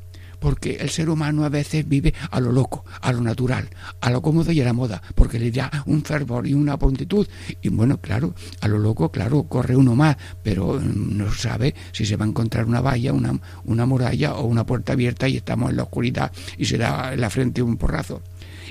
porque 0.41 0.77
el 0.77 0.89
ser 0.89 1.09
humano 1.09 1.45
a 1.45 1.49
veces 1.49 1.87
vive 1.87 2.13
a 2.31 2.39
lo 2.39 2.51
loco, 2.51 2.83
a 2.99 3.13
lo 3.13 3.21
natural, 3.21 3.69
a 4.01 4.09
lo 4.09 4.23
cómodo 4.23 4.51
y 4.51 4.59
a 4.59 4.65
la 4.65 4.73
moda, 4.73 5.01
porque 5.13 5.39
le 5.39 5.51
da 5.51 5.69
un 5.85 6.03
fervor 6.03 6.47
y 6.47 6.55
una 6.55 6.77
prontitud. 6.77 7.27
Y 7.61 7.69
bueno, 7.69 8.01
claro, 8.01 8.33
a 8.59 8.67
lo 8.67 8.79
loco, 8.79 9.11
claro, 9.11 9.43
corre 9.43 9.75
uno 9.75 9.95
más, 9.95 10.17
pero 10.41 10.79
mm, 10.79 11.17
no 11.17 11.31
sabe 11.31 11.75
si 11.91 12.05
se 12.05 12.17
va 12.17 12.25
a 12.25 12.27
encontrar 12.27 12.65
una 12.65 12.81
valla, 12.81 13.13
una, 13.13 13.39
una 13.65 13.85
muralla 13.85 14.33
o 14.33 14.47
una 14.47 14.65
puerta 14.65 14.93
abierta 14.93 15.29
y 15.29 15.37
estamos 15.37 15.69
en 15.69 15.77
la 15.77 15.83
oscuridad 15.83 16.31
y 16.57 16.65
se 16.65 16.79
da 16.79 17.13
en 17.13 17.21
la 17.21 17.29
frente 17.29 17.61
un 17.61 17.77
porrazo. 17.77 18.23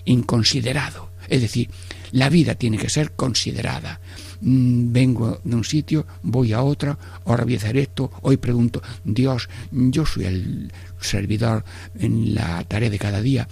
Inconsiderado. 0.06 1.10
Es 1.28 1.40
decir, 1.40 1.70
la 2.10 2.28
vida 2.28 2.56
tiene 2.56 2.78
que 2.78 2.88
ser 2.88 3.12
considerada. 3.12 4.00
Mm, 4.40 4.92
vengo 4.92 5.40
de 5.44 5.54
un 5.54 5.64
sitio, 5.64 6.06
voy 6.22 6.52
a 6.52 6.62
otro, 6.62 6.98
ahora 7.26 7.44
voy 7.44 7.54
a 7.54 7.58
hacer 7.58 7.76
esto, 7.76 8.10
hoy 8.22 8.38
pregunto, 8.38 8.82
Dios, 9.04 9.48
yo 9.70 10.06
soy 10.06 10.24
el 10.24 10.72
servidor 10.98 11.64
en 11.98 12.34
la 12.34 12.64
tarea 12.64 12.88
de 12.88 12.98
cada 12.98 13.20
día, 13.20 13.48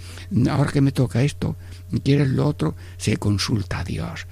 ahora 0.49 0.71
que 0.71 0.81
me 0.81 0.91
toca 0.91 1.21
esto, 1.21 1.55
¿quieres 2.03 2.29
lo 2.29 2.47
otro? 2.47 2.75
Se 2.97 3.17
consulta 3.17 3.79
a 3.79 3.83
Dios 3.83 4.27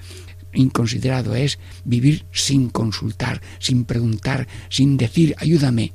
inconsiderado 0.54 1.36
es 1.36 1.60
vivir 1.86 2.26
sin 2.32 2.70
consultar, 2.70 3.42
sin 3.60 3.86
preguntar, 3.86 4.48
sin 4.70 4.98
decir 4.98 5.36
ayúdame. 5.38 5.94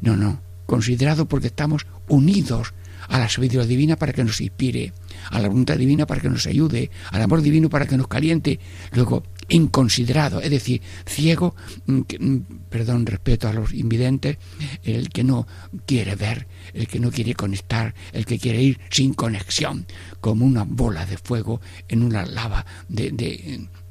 No, 0.00 0.16
no, 0.16 0.40
considerado 0.64 1.26
porque 1.26 1.48
estamos 1.48 1.86
unidos 2.08 2.72
a 3.08 3.18
la 3.18 3.28
sabiduría 3.28 3.66
divina 3.66 3.96
para 3.96 4.12
que 4.12 4.24
nos 4.24 4.40
inspire, 4.40 4.92
a 5.30 5.40
la 5.40 5.48
voluntad 5.48 5.76
divina 5.76 6.06
para 6.06 6.20
que 6.20 6.30
nos 6.30 6.46
ayude, 6.46 6.90
al 7.10 7.22
amor 7.22 7.42
divino 7.42 7.68
para 7.68 7.86
que 7.86 7.96
nos 7.96 8.08
caliente. 8.08 8.60
Luego, 8.92 9.24
inconsiderado, 9.48 10.40
es 10.40 10.50
decir, 10.50 10.82
ciego, 11.06 11.54
mm, 11.86 12.00
mm, 12.18 12.36
perdón, 12.68 13.06
respeto 13.06 13.48
a 13.48 13.52
los 13.52 13.72
invidentes, 13.72 14.36
el 14.82 15.08
que 15.08 15.24
no 15.24 15.46
quiere 15.86 16.14
ver, 16.16 16.46
el 16.74 16.86
que 16.86 17.00
no 17.00 17.10
quiere 17.10 17.34
conectar, 17.34 17.94
el 18.12 18.26
que 18.26 18.38
quiere 18.38 18.62
ir 18.62 18.80
sin 18.90 19.14
conexión, 19.14 19.86
como 20.20 20.44
una 20.44 20.64
bola 20.64 21.06
de 21.06 21.16
fuego 21.16 21.60
en 21.88 22.02
una 22.02 22.26
lava 22.26 22.66
de, 22.88 23.10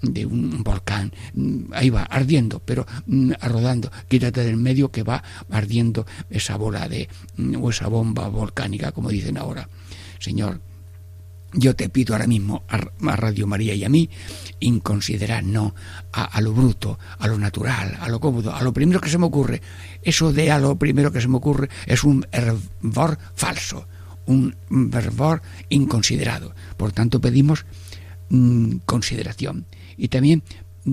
de, 0.01 0.25
un 0.25 0.63
volcán. 0.63 1.11
Mm, 1.33 1.73
ahí 1.73 1.89
va, 1.89 2.03
ardiendo, 2.03 2.59
pero 2.59 2.85
rodando. 3.41 3.91
Quítate 4.07 4.43
del 4.43 4.57
medio 4.57 4.91
que 4.91 5.03
va 5.03 5.23
ardiendo 5.49 6.05
esa 6.29 6.55
bola 6.55 6.87
de, 6.87 7.09
o 7.59 7.69
esa 7.69 7.87
bomba 7.87 8.27
volcánica, 8.27 8.91
como 8.91 9.09
dicen 9.09 9.37
ahora. 9.37 9.69
Señor, 10.19 10.61
yo 11.53 11.75
te 11.75 11.89
pido 11.89 12.13
ahora 12.13 12.27
mismo 12.27 12.63
a, 12.67 13.15
Radio 13.15 13.47
María 13.47 13.73
y 13.73 13.83
a 13.83 13.89
mí 13.89 14.09
inconsiderar 14.59 15.43
no 15.43 15.73
a, 16.11 16.41
lo 16.41 16.53
bruto, 16.53 16.99
a 17.19 17.27
lo 17.27 17.37
natural, 17.37 17.97
a 17.99 18.09
lo 18.09 18.19
cómodo, 18.19 18.53
a 18.53 18.61
lo 18.61 18.73
primero 18.73 18.99
que 18.99 19.09
se 19.09 19.17
me 19.17 19.25
ocurre. 19.25 19.61
Eso 20.01 20.33
de 20.33 20.51
a 20.51 20.59
lo 20.59 20.75
primero 20.77 21.11
que 21.11 21.21
se 21.21 21.27
me 21.27 21.37
ocurre 21.37 21.69
es 21.85 22.03
un 22.03 22.25
fervor 22.31 23.17
falso, 23.35 23.87
un 24.25 24.55
fervor 24.91 25.41
inconsiderado. 25.69 26.53
Por 26.75 26.91
tanto, 26.91 27.21
pedimos 27.21 27.65
mm, 28.29 28.77
consideración. 28.85 29.65
Y 29.95 30.09
también 30.09 30.43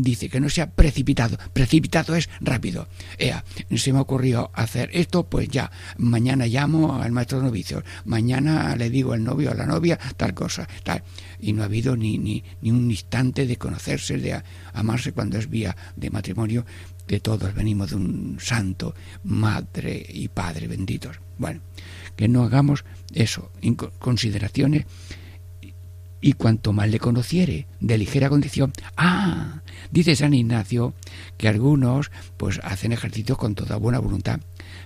dice 0.02 0.28
que 0.28 0.40
no 0.40 0.48
sea 0.48 0.70
precipitado. 0.70 1.38
Precipitado 1.52 2.14
es 2.16 2.28
rápido. 2.40 2.88
Ea, 3.18 3.44
se 3.74 3.92
me 3.92 4.00
ocurrió 4.00 4.50
hacer 4.52 4.90
esto, 4.92 5.24
pues 5.24 5.48
ya, 5.48 5.70
mañana 5.98 6.46
llamo 6.46 7.00
al 7.00 7.12
maestro 7.12 7.40
novicio, 7.40 7.82
mañana 8.04 8.74
le 8.76 8.90
digo 8.90 9.12
al 9.12 9.22
novio 9.22 9.50
a 9.50 9.54
la 9.54 9.66
novia 9.66 9.98
tal 10.16 10.34
cosa, 10.34 10.68
tal. 10.82 11.02
Y 11.40 11.52
no 11.52 11.62
ha 11.62 11.66
habido 11.66 11.96
ni, 11.96 12.18
ni, 12.18 12.42
ni 12.60 12.70
un 12.70 12.90
instante 12.90 13.46
de 13.46 13.56
conocerse, 13.56 14.18
de 14.18 14.42
amarse 14.72 15.12
cuando 15.12 15.38
es 15.38 15.48
vía 15.48 15.76
de 15.96 16.10
matrimonio, 16.10 16.66
que 17.06 17.20
todos 17.20 17.54
venimos 17.54 17.90
de 17.90 17.96
un 17.96 18.38
santo, 18.40 18.94
madre 19.24 20.04
y 20.08 20.28
padre 20.28 20.66
benditos. 20.66 21.20
Bueno, 21.38 21.60
que 22.16 22.28
no 22.28 22.44
hagamos 22.44 22.84
eso, 23.12 23.50
consideraciones 23.98 24.86
y 26.25 26.33
cuanto 26.33 26.73
más 26.73 26.88
le 26.88 26.99
conociere 26.99 27.66
de 27.81 27.99
ligera 27.99 28.31
condición, 28.31 28.73
ah, 28.97 29.61
dice 29.90 30.16
San 30.16 30.33
Ignacio 30.33 30.95
que 31.37 31.49
algunos 31.49 32.11
pues 32.38 32.61
hacen 32.64 32.93
ejercicios 32.93 33.37
con 33.37 33.54
toda 33.54 33.76
buena 33.76 33.99
voluntad, 33.99 34.40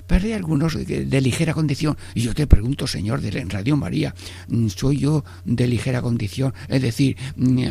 pero 0.09 0.25
hay 0.25 0.33
algunos 0.33 0.75
de, 0.75 1.21
ligera 1.21 1.55
condición. 1.55 1.97
Y 2.17 2.23
yo 2.23 2.35
te 2.35 2.49
pregunto, 2.49 2.89
Señor, 2.89 3.21
de 3.21 3.31
Radio 3.45 3.77
María, 3.77 4.17
¿soy 4.75 4.99
yo 4.99 5.25
de 5.45 5.69
ligera 5.69 6.03
condición? 6.03 6.55
Es 6.67 6.83
decir, 6.83 7.17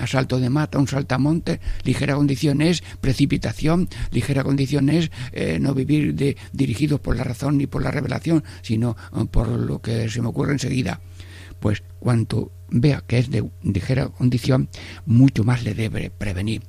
asalto 0.01 0.39
de 0.39 0.49
mata, 0.49 0.79
un 0.79 0.87
saltamonte, 0.87 1.59
ligera 1.83 2.15
condición 2.15 2.61
es 2.61 2.81
precipitación, 3.01 3.89
ligera 4.11 4.45
condición 4.45 4.87
es 4.87 5.11
eh, 5.33 5.57
no 5.59 5.73
vivir 5.73 6.15
de, 6.15 6.37
dirigido 6.53 7.01
por 7.01 7.17
la 7.17 7.25
razón 7.25 7.57
ni 7.57 7.67
por 7.67 7.83
la 7.83 7.91
revelación, 7.91 8.45
sino 8.61 8.95
eh, 9.13 9.25
por 9.29 9.49
lo 9.49 9.81
que 9.81 10.07
se 10.07 10.21
me 10.21 10.29
ocurre 10.29 10.53
enseguida 10.53 11.01
pues 11.59 11.83
cuanto 11.99 12.51
vea 12.69 13.03
que 13.05 13.19
es 13.19 13.29
de 13.29 13.49
ligera 13.63 14.07
condición, 14.09 14.69
mucho 15.05 15.43
más 15.43 15.63
le 15.63 15.73
debe 15.73 16.09
prevenir. 16.09 16.63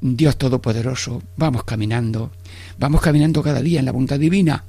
Dios 0.00 0.36
Todopoderoso, 0.36 1.22
vamos 1.36 1.64
caminando, 1.64 2.32
vamos 2.78 3.00
caminando 3.00 3.42
cada 3.42 3.62
día 3.62 3.78
en 3.78 3.86
la 3.86 3.92
voluntad 3.92 4.18
divina, 4.18 4.64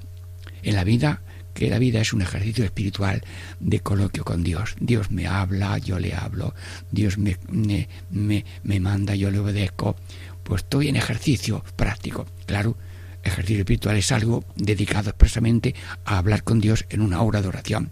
en 0.62 0.75
la 0.75 0.83
vida, 0.83 1.22
que 1.53 1.69
la 1.69 1.79
vida 1.79 2.01
es 2.01 2.13
un 2.13 2.22
ejercicio 2.22 2.65
espiritual 2.65 3.24
de 3.60 3.79
coloquio 3.79 4.24
con 4.24 4.43
Dios. 4.43 4.75
Dios 4.79 5.12
me 5.12 5.27
habla, 5.27 5.77
yo 5.77 6.00
le 6.00 6.13
hablo, 6.13 6.53
Dios 6.91 7.17
me, 7.17 7.38
me, 7.50 7.88
me, 8.12 8.45
me 8.63 8.79
manda, 8.79 9.15
yo 9.15 9.31
le 9.31 9.39
obedezco. 9.39 9.95
Pues 10.43 10.63
estoy 10.63 10.89
en 10.89 10.98
ejercicio 10.98 11.63
práctico. 11.75 12.25
Claro, 12.45 12.77
ejercicio 13.24 13.62
espiritual 13.62 13.98
es 13.98 14.12
algo 14.12 14.43
dedicado 14.55 15.10
expresamente 15.10 15.74
a 16.05 16.17
hablar 16.17 16.43
con 16.43 16.60
Dios 16.60 16.86
en 16.89 17.01
una 17.01 17.22
hora 17.22 17.41
de 17.41 17.48
oración. 17.48 17.91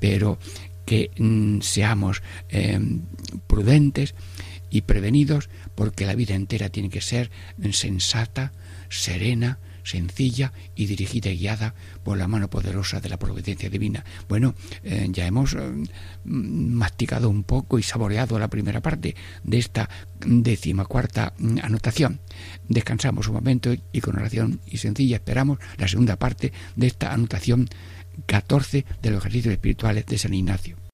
Pero 0.00 0.38
que 0.88 1.10
mm, 1.18 1.60
seamos 1.60 2.22
em, 2.48 3.02
prudentes 3.46 4.14
y 4.70 4.88
prevenidos 4.88 5.50
porque 5.74 6.06
la 6.06 6.14
vida 6.14 6.34
entera 6.34 6.70
tiene 6.70 6.88
que 6.88 7.02
ser 7.02 7.30
sensata, 7.72 8.52
serena, 8.88 9.58
sencilla 9.84 10.54
y 10.74 10.86
dirigida 10.86 11.28
y 11.28 11.36
guiada 11.36 11.74
por 12.04 12.16
la 12.16 12.26
mano 12.26 12.48
poderosa 12.48 13.00
de 13.00 13.10
la 13.10 13.18
providencia 13.18 13.68
divina. 13.68 14.02
Bueno, 14.30 14.54
eh, 14.82 15.06
ya 15.10 15.26
hemos 15.26 15.52
eh, 15.52 15.58
masticado 16.24 17.28
un 17.28 17.44
poco 17.44 17.78
y 17.78 17.82
saboreado 17.82 18.38
la 18.38 18.48
primera 18.48 18.80
parte 18.80 19.14
de 19.44 19.58
esta 19.58 19.90
decimacuarta 20.24 21.34
mm, 21.38 21.58
anotación. 21.62 22.20
Descansamos 22.66 23.28
un 23.28 23.34
momento 23.34 23.74
y 23.92 24.00
con 24.00 24.16
oración 24.16 24.60
y 24.66 24.78
sencilla 24.78 25.16
esperamos 25.16 25.58
la 25.76 25.86
segunda 25.86 26.16
parte 26.16 26.52
de 26.76 26.86
esta 26.86 27.12
anotación 27.12 27.68
14 28.26 28.84
de 29.02 29.10
los 29.10 29.20
ejercicios 29.20 29.52
espirituales 29.52 30.06
de 30.06 30.18
San 30.18 30.34
Ignacio. 30.34 30.87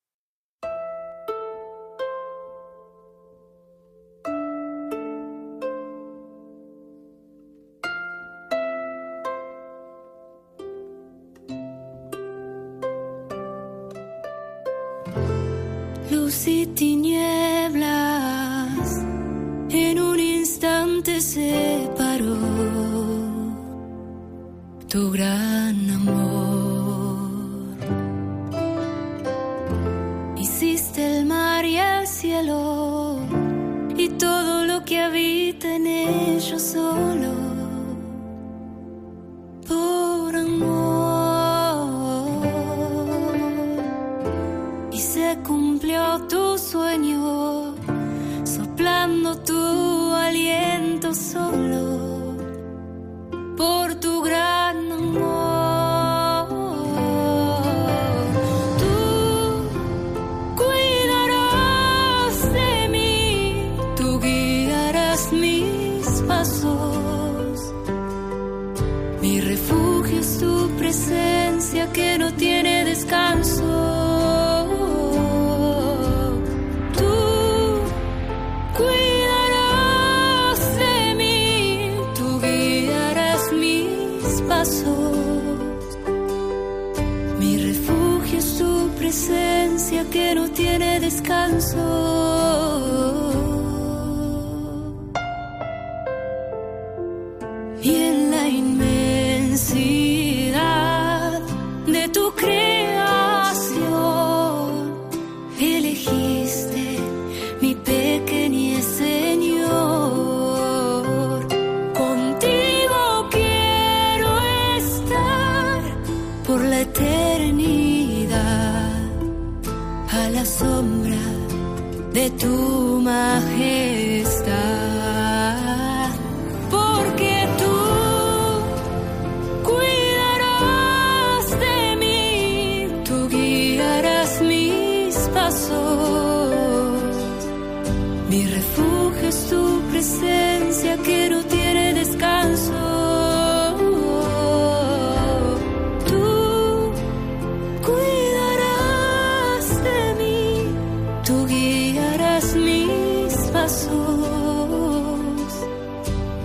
Descanso. 91.25 92.14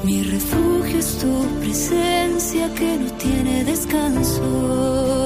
Mi 0.09 0.23
refugio 0.23 0.97
es 0.97 1.19
tu 1.19 1.45
presencia 1.59 2.73
que 2.73 2.97
no 2.97 3.11
tiene 3.19 3.63
descanso. 3.63 5.18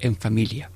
En 0.00 0.16
familia. 0.16 0.72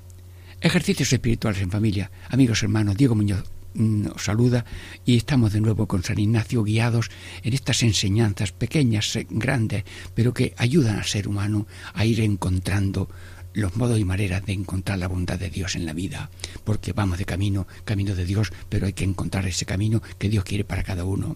Ejercicios 0.61 1.11
espirituales 1.11 1.61
en 1.61 1.69
familia. 1.69 2.09
Amigos 2.29 2.63
hermanos, 2.63 2.95
Diego 2.95 3.13
Muñoz 3.13 3.43
mm, 3.73 4.07
os 4.15 4.23
saluda 4.23 4.63
y 5.03 5.17
estamos 5.17 5.51
de 5.51 5.59
nuevo 5.59 5.87
con 5.87 6.03
San 6.03 6.19
Ignacio 6.19 6.63
guiados 6.63 7.11
en 7.43 7.53
estas 7.53 7.83
enseñanzas 7.83 8.53
pequeñas, 8.53 9.13
eh, 9.17 9.27
grandes, 9.29 9.83
pero 10.13 10.33
que 10.33 10.53
ayudan 10.55 10.95
al 10.95 11.03
ser 11.03 11.27
humano 11.27 11.67
a 11.93 12.05
ir 12.05 12.21
encontrando 12.21 13.09
los 13.53 13.75
modos 13.75 13.99
y 13.99 14.05
maneras 14.05 14.45
de 14.45 14.53
encontrar 14.53 14.99
la 14.99 15.09
bondad 15.09 15.37
de 15.37 15.49
Dios 15.49 15.75
en 15.75 15.85
la 15.85 15.91
vida, 15.91 16.29
porque 16.63 16.93
vamos 16.93 17.17
de 17.17 17.25
camino, 17.25 17.67
camino 17.83 18.15
de 18.15 18.25
Dios, 18.25 18.53
pero 18.69 18.85
hay 18.85 18.93
que 18.93 19.03
encontrar 19.03 19.45
ese 19.45 19.65
camino 19.65 20.01
que 20.17 20.29
Dios 20.29 20.45
quiere 20.45 20.63
para 20.63 20.83
cada 20.83 21.03
uno. 21.03 21.35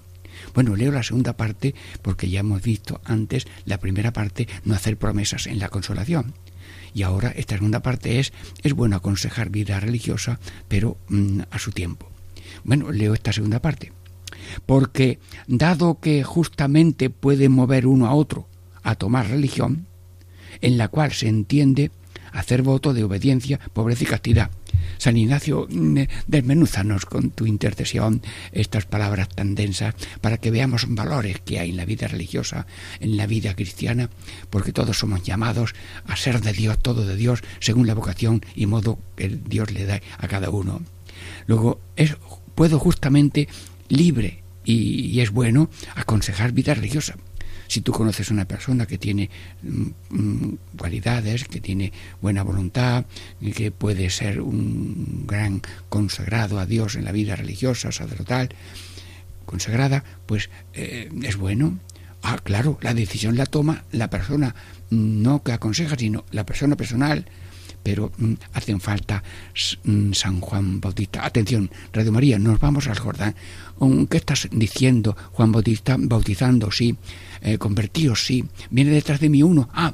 Bueno, 0.53 0.77
leo 0.77 0.93
la 0.93 1.03
segunda 1.03 1.35
parte 1.35 1.75
porque 2.01 2.29
ya 2.29 2.39
hemos 2.39 2.61
visto 2.61 3.01
antes 3.03 3.45
la 3.65 3.77
primera 3.77 4.13
parte, 4.13 4.47
no 4.63 4.73
hacer 4.73 4.95
promesas 4.95 5.47
en 5.47 5.59
la 5.59 5.67
consolación. 5.67 6.33
Y 6.93 7.03
ahora 7.03 7.29
esta 7.35 7.55
segunda 7.55 7.81
parte 7.81 8.19
es, 8.19 8.33
es 8.63 8.73
bueno 8.73 8.95
aconsejar 8.95 9.49
vida 9.49 9.79
religiosa, 9.79 10.39
pero 10.67 10.97
mm, 11.09 11.41
a 11.51 11.59
su 11.59 11.71
tiempo. 11.71 12.09
Bueno, 12.63 12.91
leo 12.91 13.13
esta 13.13 13.33
segunda 13.33 13.61
parte. 13.61 13.91
Porque 14.65 15.19
dado 15.47 15.99
que 15.99 16.23
justamente 16.23 17.09
puede 17.09 17.49
mover 17.49 17.87
uno 17.87 18.07
a 18.07 18.13
otro 18.13 18.47
a 18.83 18.95
tomar 18.95 19.29
religión, 19.29 19.87
en 20.61 20.77
la 20.77 20.87
cual 20.87 21.11
se 21.11 21.27
entiende 21.27 21.91
hacer 22.31 22.61
voto 22.61 22.93
de 22.93 23.03
obediencia, 23.03 23.59
pobreza 23.73 24.03
y 24.03 24.07
castidad. 24.07 24.51
San 24.97 25.17
Ignacio, 25.17 25.67
desmenúzanos 26.27 27.05
con 27.05 27.31
tu 27.31 27.45
intercesión 27.45 28.21
estas 28.51 28.85
palabras 28.85 29.29
tan 29.29 29.55
densas 29.55 29.95
para 30.21 30.37
que 30.37 30.51
veamos 30.51 30.85
valores 30.89 31.39
que 31.39 31.59
hay 31.59 31.69
en 31.69 31.77
la 31.77 31.85
vida 31.85 32.07
religiosa, 32.07 32.67
en 32.99 33.17
la 33.17 33.27
vida 33.27 33.55
cristiana, 33.55 34.09
porque 34.49 34.73
todos 34.73 34.99
somos 34.99 35.23
llamados 35.23 35.73
a 36.05 36.15
ser 36.15 36.41
de 36.41 36.53
Dios, 36.53 36.79
todo 36.79 37.05
de 37.05 37.15
Dios, 37.15 37.41
según 37.59 37.87
la 37.87 37.95
vocación 37.95 38.41
y 38.55 38.65
modo 38.65 38.99
que 39.15 39.29
Dios 39.29 39.71
le 39.71 39.85
da 39.85 40.01
a 40.17 40.27
cada 40.27 40.49
uno. 40.49 40.81
Luego, 41.47 41.79
es, 41.95 42.15
puedo 42.55 42.79
justamente 42.79 43.47
libre 43.87 44.43
y, 44.65 45.05
y 45.07 45.21
es 45.21 45.31
bueno 45.31 45.69
aconsejar 45.95 46.51
vida 46.51 46.73
religiosa 46.73 47.15
si 47.69 47.81
tú 47.81 47.93
conoces 47.93 48.31
una 48.31 48.45
persona 48.45 48.87
que 48.87 48.97
tiene 48.97 49.29
mm, 49.61 49.87
mm, 50.09 50.57
cualidades, 50.75 51.45
que 51.45 51.61
tiene 51.61 51.93
buena 52.19 52.43
voluntad, 52.43 53.05
que 53.55 53.71
puede 53.71 54.09
ser 54.09 54.41
un 54.41 55.25
gran 55.27 55.61
consagrado 55.87 56.59
a 56.59 56.65
Dios 56.65 56.95
en 56.95 57.05
la 57.05 57.11
vida 57.11 57.35
religiosa, 57.35 57.91
sacerdotal, 57.91 58.49
consagrada, 59.45 60.03
pues 60.25 60.49
eh, 60.73 61.09
es 61.23 61.37
bueno. 61.37 61.79
Ah, 62.21 62.39
claro, 62.43 62.79
la 62.81 62.93
decisión 62.93 63.37
la 63.37 63.45
toma 63.45 63.85
la 63.91 64.09
persona, 64.09 64.55
no 64.89 65.43
que 65.43 65.53
aconseja, 65.53 65.95
sino 65.95 66.25
la 66.31 66.45
persona 66.45 66.75
personal, 66.75 67.25
pero 67.83 68.11
mm, 68.17 68.33
hacen 68.53 68.81
falta 68.81 69.23
mm, 69.83 70.13
San 70.13 70.41
Juan 70.41 70.81
Bautista. 70.81 71.23
Atención, 71.23 71.69
Radio 71.93 72.11
María, 72.11 72.39
nos 72.39 72.59
vamos 72.59 72.87
al 72.87 72.97
Jordán. 72.97 73.35
¿Qué 74.09 74.17
estás 74.17 74.49
diciendo, 74.51 75.15
Juan 75.31 75.51
Bautista? 75.51 75.95
Bautizando, 75.97 76.71
sí. 76.71 76.97
Eh, 77.41 77.57
convertidos, 77.57 78.25
sí. 78.25 78.45
Viene 78.69 78.91
detrás 78.91 79.19
de 79.19 79.29
mí 79.29 79.43
uno. 79.43 79.69
Ah, 79.73 79.93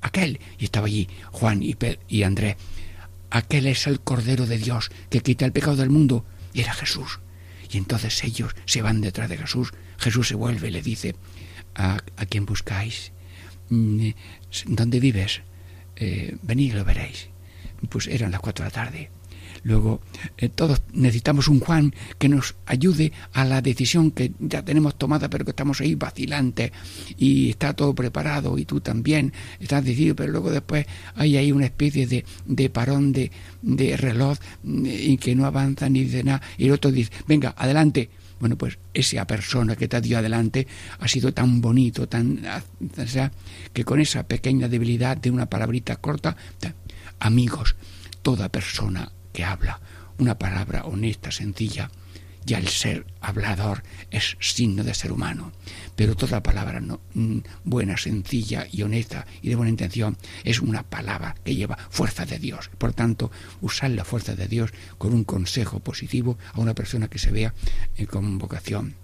aquel. 0.00 0.40
Y 0.58 0.64
estaba 0.64 0.86
allí 0.86 1.08
Juan 1.30 1.62
y, 1.62 1.76
y 2.08 2.22
Andrés. 2.22 2.56
Aquel 3.30 3.66
es 3.66 3.86
el 3.86 4.00
Cordero 4.00 4.46
de 4.46 4.58
Dios 4.58 4.90
que 5.08 5.20
quita 5.20 5.44
el 5.44 5.52
pecado 5.52 5.76
del 5.76 5.90
mundo. 5.90 6.24
Y 6.52 6.60
era 6.60 6.74
Jesús. 6.74 7.20
Y 7.70 7.78
entonces 7.78 8.24
ellos 8.24 8.54
se 8.64 8.82
van 8.82 9.00
detrás 9.00 9.28
de 9.28 9.38
Jesús. 9.38 9.72
Jesús 9.98 10.28
se 10.28 10.34
vuelve 10.34 10.68
y 10.68 10.72
le 10.72 10.82
dice, 10.82 11.14
¿a, 11.74 11.98
a 12.16 12.26
quién 12.26 12.46
buscáis? 12.46 13.12
Mm, 13.68 14.00
eh, 14.00 14.16
¿Dónde 14.66 14.98
vives? 15.00 15.42
Eh, 15.96 16.36
venid 16.42 16.72
y 16.72 16.76
lo 16.76 16.84
veréis. 16.84 17.28
Pues 17.88 18.08
eran 18.08 18.32
las 18.32 18.40
cuatro 18.40 18.64
de 18.64 18.70
la 18.70 18.74
tarde. 18.74 19.10
Luego, 19.62 20.00
eh, 20.38 20.48
todos 20.48 20.82
necesitamos 20.92 21.48
un 21.48 21.60
Juan 21.60 21.94
que 22.18 22.28
nos 22.28 22.54
ayude 22.66 23.12
a 23.32 23.44
la 23.44 23.60
decisión 23.60 24.10
que 24.10 24.32
ya 24.38 24.64
tenemos 24.64 24.96
tomada, 24.96 25.28
pero 25.28 25.44
que 25.44 25.50
estamos 25.50 25.80
ahí 25.80 25.94
vacilantes 25.94 26.72
y 27.18 27.50
está 27.50 27.74
todo 27.74 27.94
preparado 27.94 28.58
y 28.58 28.64
tú 28.64 28.80
también 28.80 29.32
estás 29.58 29.84
decidido, 29.84 30.16
pero 30.16 30.32
luego 30.32 30.50
después 30.50 30.86
hay 31.14 31.36
ahí 31.36 31.52
una 31.52 31.66
especie 31.66 32.06
de, 32.06 32.24
de 32.46 32.70
parón 32.70 33.12
de, 33.12 33.30
de 33.62 33.96
reloj 33.96 34.38
y 34.64 35.16
que 35.18 35.34
no 35.34 35.46
avanza 35.46 35.88
ni 35.88 36.04
de 36.04 36.24
nada. 36.24 36.42
Y 36.56 36.66
el 36.66 36.72
otro 36.72 36.90
dice, 36.90 37.10
venga, 37.26 37.54
adelante. 37.56 38.10
Bueno, 38.38 38.56
pues 38.56 38.78
esa 38.94 39.26
persona 39.26 39.76
que 39.76 39.86
te 39.86 40.00
dio 40.00 40.16
adelante 40.16 40.66
ha 40.98 41.06
sido 41.06 41.34
tan 41.34 41.60
bonito, 41.60 42.08
tan, 42.08 42.40
sea, 43.06 43.30
que 43.74 43.84
con 43.84 44.00
esa 44.00 44.26
pequeña 44.26 44.66
debilidad 44.66 45.18
de 45.18 45.30
una 45.30 45.44
palabrita 45.44 45.96
corta, 45.96 46.34
amigos, 47.18 47.76
toda 48.22 48.48
persona 48.48 49.12
que 49.32 49.44
habla 49.44 49.80
una 50.18 50.38
palabra 50.38 50.84
honesta, 50.84 51.30
sencilla, 51.30 51.90
ya 52.44 52.58
el 52.58 52.68
ser 52.68 53.06
hablador 53.20 53.82
es 54.10 54.36
signo 54.40 54.82
de 54.84 54.94
ser 54.94 55.12
humano. 55.12 55.52
Pero 55.96 56.16
toda 56.16 56.42
palabra 56.42 56.80
no, 56.80 57.00
mm, 57.14 57.38
buena, 57.64 57.96
sencilla 57.96 58.66
y 58.70 58.82
honesta 58.82 59.26
y 59.42 59.48
de 59.48 59.56
buena 59.56 59.70
intención 59.70 60.16
es 60.44 60.60
una 60.60 60.82
palabra 60.82 61.36
que 61.44 61.54
lleva 61.54 61.78
fuerza 61.90 62.26
de 62.26 62.38
Dios. 62.38 62.70
Por 62.78 62.92
tanto, 62.92 63.30
usar 63.60 63.90
la 63.90 64.04
fuerza 64.04 64.34
de 64.34 64.48
Dios 64.48 64.72
con 64.98 65.12
un 65.12 65.24
consejo 65.24 65.80
positivo 65.80 66.38
a 66.52 66.60
una 66.60 66.74
persona 66.74 67.08
que 67.08 67.18
se 67.18 67.30
vea 67.30 67.54
eh, 67.96 68.06
con 68.06 68.38
vocación. 68.38 68.94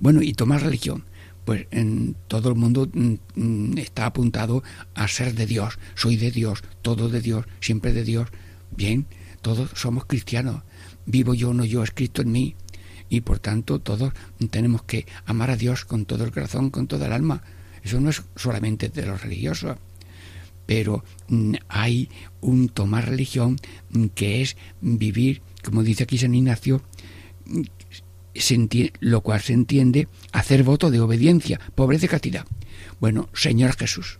Bueno, 0.00 0.22
y 0.22 0.32
tomar 0.32 0.62
religión 0.62 1.04
pues 1.44 1.68
en 1.70 2.16
todo 2.26 2.48
el 2.48 2.56
mundo 2.56 2.88
mm, 2.92 3.14
mm, 3.36 3.78
está 3.78 4.06
apuntado 4.06 4.64
a 4.94 5.06
ser 5.06 5.34
de 5.34 5.46
Dios, 5.46 5.78
soy 5.94 6.16
de 6.16 6.32
Dios, 6.32 6.64
todo 6.82 7.08
de 7.08 7.20
Dios, 7.20 7.46
siempre 7.60 7.92
de 7.92 8.02
Dios. 8.02 8.28
Bien, 8.76 9.06
todos 9.40 9.70
somos 9.74 10.04
cristianos, 10.06 10.62
vivo 11.06 11.34
yo, 11.34 11.54
no 11.54 11.64
yo, 11.64 11.82
es 11.82 11.90
Cristo 11.90 12.22
en 12.22 12.32
mí. 12.32 12.56
Y 13.08 13.20
por 13.20 13.38
tanto 13.38 13.78
todos 13.78 14.12
tenemos 14.50 14.82
que 14.82 15.06
amar 15.24 15.50
a 15.50 15.56
Dios 15.56 15.84
con 15.84 16.04
todo 16.04 16.24
el 16.24 16.32
corazón, 16.32 16.70
con 16.70 16.88
toda 16.88 17.06
el 17.06 17.12
alma. 17.12 17.42
Eso 17.82 18.00
no 18.00 18.10
es 18.10 18.22
solamente 18.34 18.88
de 18.88 19.06
los 19.06 19.22
religiosos, 19.22 19.76
pero 20.66 21.04
mm, 21.28 21.54
hay 21.68 22.10
un 22.40 22.68
tomar 22.68 23.08
religión 23.08 23.56
que 24.14 24.42
es 24.42 24.56
vivir, 24.80 25.40
como 25.62 25.84
dice 25.84 26.02
aquí 26.02 26.18
San 26.18 26.34
Ignacio, 26.34 26.82
lo 29.00 29.20
cual 29.20 29.40
se 29.40 29.52
entiende 29.52 30.08
hacer 30.32 30.64
voto 30.64 30.90
de 30.90 31.00
obediencia, 31.00 31.60
pobreza 31.74 32.06
y 32.06 32.08
castidad. 32.08 32.46
Bueno, 33.00 33.28
Señor 33.32 33.76
Jesús, 33.76 34.18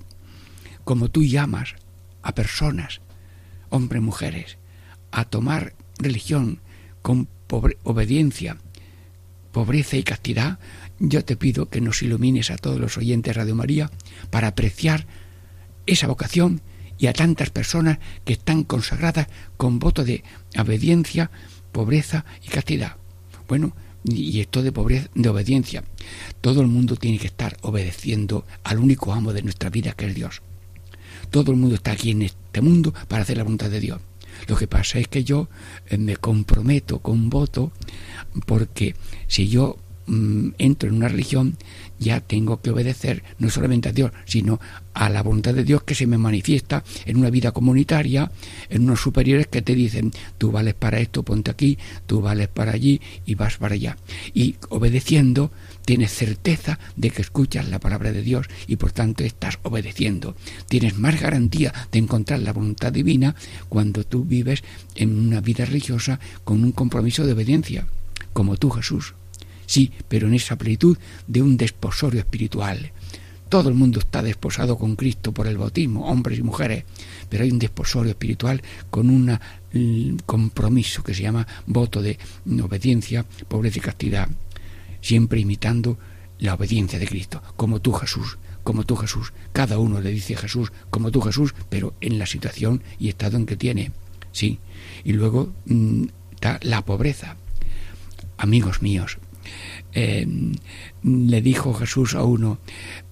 como 0.85 1.11
tú 1.11 1.25
llamas 1.25 1.75
a 2.23 2.35
personas, 2.35 3.01
hombres, 3.71 4.03
mujeres, 4.03 4.59
a 5.11 5.25
tomar 5.25 5.75
religión 5.99 6.61
con 7.03 7.29
obediencia, 7.85 8.59
pobreza 9.53 9.97
y 9.97 10.03
castidad, 10.03 10.59
yo 10.99 11.25
te 11.25 11.37
pido 11.37 11.69
que 11.69 11.81
nos 11.81 12.03
ilumines 12.03 12.51
a 12.51 12.57
todos 12.57 12.81
los 12.81 12.97
oyentes 12.97 13.35
de 13.35 13.41
Radio 13.41 13.55
María 13.55 13.91
para 14.31 14.49
apreciar 14.49 15.07
esa 15.87 16.07
vocación 16.07 16.61
y 16.99 17.07
a 17.07 17.13
tantas 17.13 17.51
personas 17.51 17.99
que 18.25 18.33
están 18.33 18.65
consagradas 18.65 19.29
con 19.57 19.79
voto 19.79 20.05
de 20.05 20.25
obediencia, 20.59 21.31
pobreza 21.73 22.25
y 22.45 22.49
castidad. 22.49 22.97
Bueno, 23.49 23.75
y 24.05 24.41
esto 24.41 24.63
de 24.63 24.73
pobreza, 24.73 25.09
de 25.15 25.29
obediencia. 25.29 25.85
Todo 26.41 26.61
el 26.61 26.69
mundo 26.69 26.97
tiene 26.97 27.19
que 27.19 27.27
estar 27.27 27.57
obedeciendo 27.63 28.47
al 28.65 28.79
único 28.79 29.13
amo 29.13 29.33
de 29.33 29.43
nuestra 29.43 29.71
vida, 29.71 29.93
que 29.93 30.07
es 30.07 30.15
Dios. 30.15 30.43
Todo 31.31 31.53
el 31.53 31.59
mundo 31.59 31.75
está 31.75 31.93
aquí 31.93 32.11
en 32.11 32.23
este 32.23 32.61
mundo 32.61 32.93
para 33.09 33.23
hacer 33.23 33.37
la 33.37 33.45
voluntad 33.45 33.71
de 33.71 33.81
Dios. 33.81 34.01
Lo 34.49 34.57
que 34.57 34.67
pasa 34.67 34.99
es 34.99 35.09
que 35.09 35.25
yo 35.25 35.49
eh, 35.89 35.99
me 35.99 36.17
comprometo 36.17 36.99
con 36.99 37.31
voto 37.31 37.73
porque 38.45 38.95
si 39.27 39.49
yo 39.49 39.77
mm, 40.07 40.51
entro 40.59 40.89
en 40.89 40.97
una 40.97 41.09
religión 41.09 41.57
ya 41.99 42.21
tengo 42.21 42.61
que 42.61 42.71
obedecer 42.71 43.23
no 43.39 43.49
solamente 43.49 43.89
a 43.89 43.93
Dios, 43.93 44.13
sino 44.27 44.61
a 44.93 45.09
la 45.09 45.23
voluntad 45.23 45.55
de 45.55 45.65
Dios 45.65 45.83
que 45.83 45.95
se 45.95 46.07
me 46.07 46.19
manifiesta 46.19 46.85
en 47.07 47.17
una 47.17 47.31
vida 47.31 47.53
comunitaria, 47.53 48.31
en 48.69 48.83
unos 48.83 49.01
superiores 49.01 49.47
que 49.47 49.63
te 49.63 49.75
dicen, 49.75 50.13
tú 50.39 50.53
vales 50.53 50.75
para 50.75 51.01
esto, 51.01 51.23
ponte 51.23 51.51
aquí, 51.51 51.79
tú 52.07 52.21
vales 52.21 52.49
para 52.49 52.73
allí 52.73 53.01
y 53.25 53.35
vas 53.35 53.57
para 53.57 53.75
allá. 53.75 53.97
Y 54.35 54.57
obedeciendo 54.69 55.51
tienes 55.87 56.13
certeza 56.13 56.79
de 56.97 57.11
que 57.11 57.23
escuchas 57.23 57.69
la 57.69 57.79
palabra 57.79 58.13
de 58.13 58.21
Dios 58.21 58.49
y 58.67 58.77
por 58.77 58.93
tanto 58.93 59.25
estás 59.25 59.59
obedeciendo. 59.63 60.35
Tienes 60.69 60.99
más 60.99 61.19
garantía 61.19 61.73
de 61.93 62.01
encontrar 62.01 62.41
la 62.41 62.53
voluntad 62.53 62.93
divina 62.93 63.37
cuando 63.71 64.05
tú 64.05 64.25
vives 64.25 64.65
en 64.97 65.17
una 65.17 65.41
vida 65.41 65.65
religiosa 65.65 66.19
con 66.45 66.65
un 66.65 66.73
compromiso 66.73 67.25
de 67.25 67.33
obediencia, 67.33 67.87
como 68.33 68.57
tú 68.57 68.69
Jesús. 68.71 69.15
Sí, 69.65 69.93
pero 70.09 70.27
en 70.27 70.35
esa 70.35 70.57
plenitud 70.57 70.99
de 71.29 71.41
un 71.41 71.57
desposorio 71.57 72.21
espiritual. 72.21 72.93
Todo 73.49 73.69
el 73.69 73.77
mundo 73.77 74.01
está 74.01 74.23
desposado 74.23 74.77
con 74.77 74.97
Cristo 74.97 75.33
por 75.33 75.47
el 75.47 75.57
bautismo, 75.57 76.09
hombres 76.09 76.41
y 76.41 76.43
mujeres, 76.43 76.85
pero 77.29 77.45
hay 77.45 77.53
un 77.53 77.61
desposorio 77.61 78.11
espiritual 78.11 78.61
con 78.91 79.09
un 79.09 79.39
compromiso 80.27 81.05
que 81.05 81.15
se 81.15 81.23
llama 81.23 81.47
voto 81.65 82.03
de 82.03 82.19
obediencia, 82.61 83.25
pobreza 83.47 83.79
y 83.79 83.83
castidad, 83.83 84.29
siempre 85.07 85.39
imitando 85.39 85.99
la 86.39 86.55
obediencia 86.55 86.99
de 86.99 87.07
Cristo, 87.07 87.41
como 87.55 87.81
tú 87.81 87.93
Jesús, 87.93 88.39
como 88.65 88.85
tú 88.85 88.97
Jesús. 88.97 89.33
Cada 89.53 89.79
uno 89.79 90.01
le 90.01 90.11
dice 90.11 90.35
Jesús, 90.37 90.73
como 90.91 91.13
tú 91.13 91.21
Jesús, 91.21 91.55
pero 91.69 91.95
en 92.01 92.19
la 92.19 92.27
situación 92.27 92.83
y 92.99 93.09
estado 93.09 93.37
en 93.37 93.47
que 93.47 93.57
tiene. 93.57 93.93
Sí. 94.33 94.59
Y 95.05 95.13
luego 95.13 95.53
mm, 95.67 96.07
está 96.33 96.59
la 96.63 96.85
pobreza. 96.85 97.37
Amigos 98.37 98.83
míos, 98.83 99.19
eh, 99.93 100.27
le 101.05 101.41
dijo 101.41 101.73
Jesús 101.73 102.17
a 102.17 102.25
uno, 102.25 102.59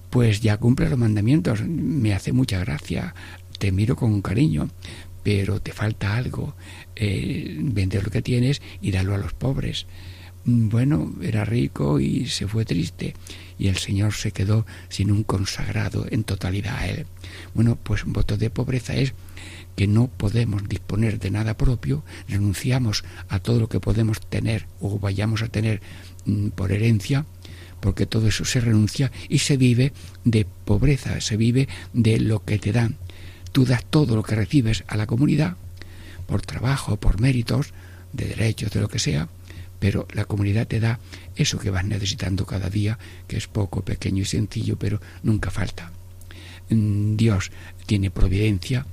pues 0.09 0.41
ya 0.41 0.57
cumple 0.57 0.89
los 0.89 0.99
mandamientos, 0.99 1.61
me 1.61 2.13
hace 2.13 2.33
mucha 2.33 2.59
gracia, 2.59 3.15
te 3.57 3.71
miro 3.71 3.95
con 3.95 4.21
cariño, 4.21 4.69
pero 5.23 5.61
te 5.61 5.71
falta 5.71 6.17
algo, 6.17 6.55
eh, 6.95 7.57
vende 7.59 8.01
lo 8.01 8.11
que 8.11 8.21
tienes 8.21 8.61
y 8.81 8.91
dalo 8.91 9.15
a 9.15 9.17
los 9.17 9.33
pobres. 9.33 9.87
Mm, 10.45 10.69
bueno, 10.69 11.13
era 11.21 11.45
rico 11.45 11.99
y 11.99 12.27
se 12.27 12.47
fue 12.47 12.65
triste 12.65 13.13
y 13.57 13.67
el 13.67 13.77
Señor 13.77 14.13
se 14.13 14.31
quedó 14.31 14.65
sin 14.89 15.11
un 15.11 15.23
consagrado 15.23 16.05
en 16.09 16.23
totalidad 16.23 16.77
a 16.77 16.87
Él. 16.87 17.05
Bueno, 17.53 17.77
pues 17.81 18.03
voto 18.05 18.37
de 18.37 18.49
pobreza 18.49 18.95
es 18.95 19.13
que 19.75 19.87
no 19.87 20.07
podemos 20.07 20.67
disponer 20.67 21.19
de 21.19 21.31
nada 21.31 21.57
propio, 21.57 22.03
renunciamos 22.27 23.03
a 23.27 23.39
todo 23.39 23.59
lo 23.59 23.69
que 23.69 23.79
podemos 23.79 24.21
tener 24.21 24.67
o 24.79 24.99
vayamos 24.99 25.41
a 25.41 25.47
tener 25.47 25.81
mm, 26.25 26.49
por 26.49 26.71
herencia, 26.71 27.25
porque 27.81 28.05
todo 28.05 28.27
eso 28.27 28.45
se 28.45 28.61
renuncia 28.61 29.11
y 29.29 29.39
se 29.39 29.57
vive 29.57 29.93
de 30.23 30.45
pobreza, 30.65 31.19
se 31.21 31.37
vive 31.37 31.67
de 31.93 32.19
lo 32.19 32.43
que 32.43 32.57
te 32.57 32.71
dan. 32.71 32.97
Tú 33.51 33.65
das 33.65 33.85
todo 33.85 34.15
lo 34.15 34.23
que 34.23 34.35
recibes 34.35 34.83
a 34.87 34.97
la 34.97 35.07
comunidad, 35.07 35.57
por 36.25 36.41
trabajo, 36.41 36.97
por 36.97 37.19
méritos, 37.19 37.73
de 38.13 38.25
derechos, 38.25 38.71
de 38.71 38.81
lo 38.81 38.87
que 38.87 38.99
sea, 38.99 39.27
pero 39.79 40.07
la 40.13 40.25
comunidad 40.25 40.67
te 40.67 40.79
da 40.79 40.99
eso 41.35 41.59
que 41.59 41.69
vas 41.69 41.85
necesitando 41.85 42.45
cada 42.45 42.69
día, 42.69 42.97
que 43.27 43.37
es 43.37 43.47
poco, 43.47 43.83
pequeño 43.83 44.21
y 44.21 44.25
sencillo, 44.25 44.77
pero 44.77 45.01
nunca 45.23 45.51
falta. 45.51 45.91
Mm, 46.69 47.15
Dios 47.15 47.51
tiene 47.85 48.09
providencia 48.09 48.85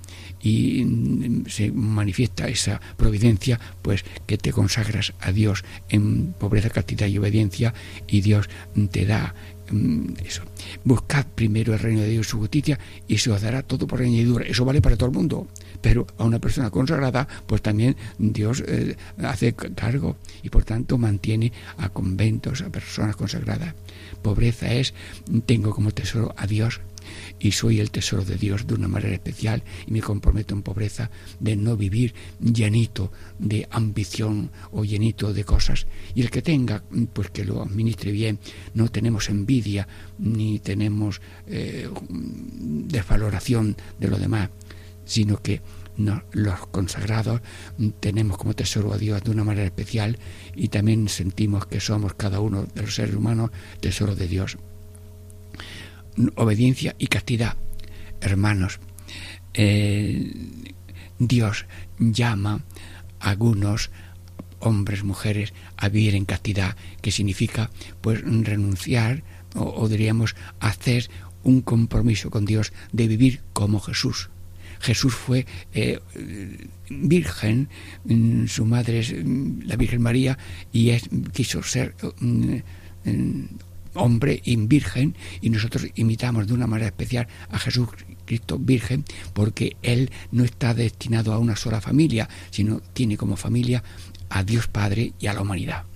y 0.43 0.85
mm, 0.85 1.47
se 1.47 1.71
manifiesta 1.73 2.49
esa 2.49 2.81
providencia, 2.97 3.59
pues 3.81 4.05
que 4.27 4.37
te 4.37 4.53
consagras 4.53 5.15
a 5.21 5.33
Dios 5.33 5.65
en 5.89 6.35
pobreza, 6.35 6.69
castidad 6.71 7.07
y 7.07 7.19
obediencia 7.19 7.73
y 8.07 8.21
Dios 8.21 8.51
te 8.91 9.07
da 9.07 9.35
mm, 9.71 10.15
eso. 10.25 10.43
Buscad 10.85 11.27
primero 11.35 11.73
el 11.73 11.79
reino 11.79 12.03
de 12.03 12.11
Dios 12.11 12.27
y 12.27 12.31
su 12.31 12.39
justicia 12.39 12.79
y 13.09 13.19
se 13.19 13.31
os 13.31 13.41
dará 13.41 13.63
todo 13.63 13.87
por 13.87 14.03
añadidura. 14.03 14.45
Eso 14.45 14.65
vale 14.65 14.83
para 14.83 14.97
todo 14.97 15.09
el 15.09 15.15
mundo. 15.15 15.49
Pero 15.83 16.07
a 16.17 16.25
una 16.25 16.39
persona 16.39 16.71
consagrada, 16.71 17.29
pues 17.47 17.61
también 17.61 17.97
Dios 18.19 18.63
eh, 18.67 18.97
hace 19.19 19.53
cargo 19.53 20.17
y 20.43 20.49
por 20.49 20.65
tanto 20.65 20.97
mantiene 20.97 21.53
a 21.77 21.91
conventos, 21.91 22.63
a 22.63 22.71
personas 22.71 23.17
consagradas. 23.17 23.75
Pobreza 24.23 24.73
es, 24.73 24.95
tengo 25.45 25.75
como 25.75 25.91
tesoro 25.91 26.35
a 26.39 26.47
Dios 26.47 26.81
y 27.39 27.53
soy 27.53 27.81
el 27.81 27.91
tesoro 27.91 28.25
de 28.25 28.37
Dios 28.37 28.67
de 28.67 28.75
una 28.75 28.89
manera 28.89 29.15
especial 29.15 29.63
y 29.87 29.93
me 29.93 30.01
comprometo 30.01 30.55
en 30.55 30.63
pobreza 30.63 31.11
de 31.41 31.57
no 31.57 31.77
vivir 31.77 32.15
llenito 32.41 33.13
de 33.39 33.67
ambición 33.71 34.51
o 34.71 34.85
llenito 34.85 35.33
de 35.33 35.45
cosas. 35.45 35.87
Y 36.15 36.23
el 36.23 36.31
que 36.31 36.43
tenga 36.43 36.83
pues 37.13 37.31
que 37.31 37.45
lo 37.45 37.63
administre 37.63 38.13
bien. 38.13 38.39
No 38.75 38.89
tenemos 38.89 39.29
envidia 39.29 39.89
ni 40.19 40.59
tenemos 40.59 41.21
eh, 41.47 41.89
desvaloración 42.09 43.77
de 43.99 44.09
lo 44.09 44.19
demás 44.19 44.51
sino 45.13 45.43
que 45.43 45.61
los 46.33 46.67
consagrados 46.69 47.43
tenemos 48.01 48.39
como 48.39 48.55
tesoro 48.55 48.95
a 48.95 48.99
Dios 48.99 49.23
de 49.23 49.31
una 49.31 49.45
manera 49.45 49.67
especial 49.67 50.19
y 50.57 50.69
también 50.69 51.09
sentimos 51.11 51.67
que 51.67 51.81
somos 51.81 52.15
cada 52.15 52.41
uno 52.41 52.65
de 52.65 52.81
los 52.81 52.95
seres 52.95 53.15
humanos 53.15 53.51
tesoro 53.81 54.15
de 54.17 54.27
Dios 54.27 54.57
obediencia 56.35 56.95
y 56.99 57.09
castidad. 57.09 57.57
Hermanos, 58.21 58.81
eh, 59.55 60.33
Dios 61.19 61.67
llama 61.99 62.65
a 63.21 63.31
algunos 63.31 63.91
hombres, 64.61 65.05
mujeres, 65.05 65.53
a 65.77 65.89
vivir 65.89 66.15
en 66.15 66.25
castidad, 66.25 66.77
que 67.03 67.11
significa 67.11 67.71
pues 68.01 68.23
renunciar 68.23 69.25
o, 69.55 69.89
diríamos 69.89 70.37
hacer 70.61 71.11
un 71.43 71.61
compromiso 71.61 72.31
con 72.31 72.47
Dios 72.47 72.73
de 72.93 73.09
vivir 73.09 73.43
como 73.53 73.81
Jesús. 73.81 74.31
Jesús 74.83 75.15
fue 75.15 75.47
eh, 75.73 76.01
virgen, 76.91 77.69
mm, 78.05 78.47
su 78.47 78.65
madre 78.67 78.99
es 78.99 79.13
mm, 79.13 79.63
la 79.65 79.77
Virgen 79.77 80.03
María 80.03 80.37
y 80.73 80.91
quiso 81.33 81.63
ser 81.63 81.95
mm, 82.21 82.57
hombre 83.95 84.41
y 84.45 84.57
virgen 84.57 85.15
y 85.41 85.51
nosotros 85.51 85.87
imitamos 85.95 86.47
de 86.47 86.55
una 86.55 86.67
manera 86.67 86.89
especial 86.89 87.29
a 87.51 87.59
Jesús 87.59 87.89
Cristo 88.25 88.59
virgen 88.59 89.05
porque 89.33 89.77
Él 89.83 90.11
no 90.31 90.45
está 90.45 90.75
destinado 90.75 91.33
a 91.33 91.39
una 91.39 91.57
sola 91.57 91.81
familia, 91.81 92.29
sino 92.51 92.81
tiene 92.93 93.17
como 93.17 93.37
familia 93.37 93.83
a 94.31 94.43
Dios 94.43 94.67
Padre 94.67 95.13
y 95.21 95.27
a 95.27 95.35
la 95.35 95.43
humanidad. 95.43 95.92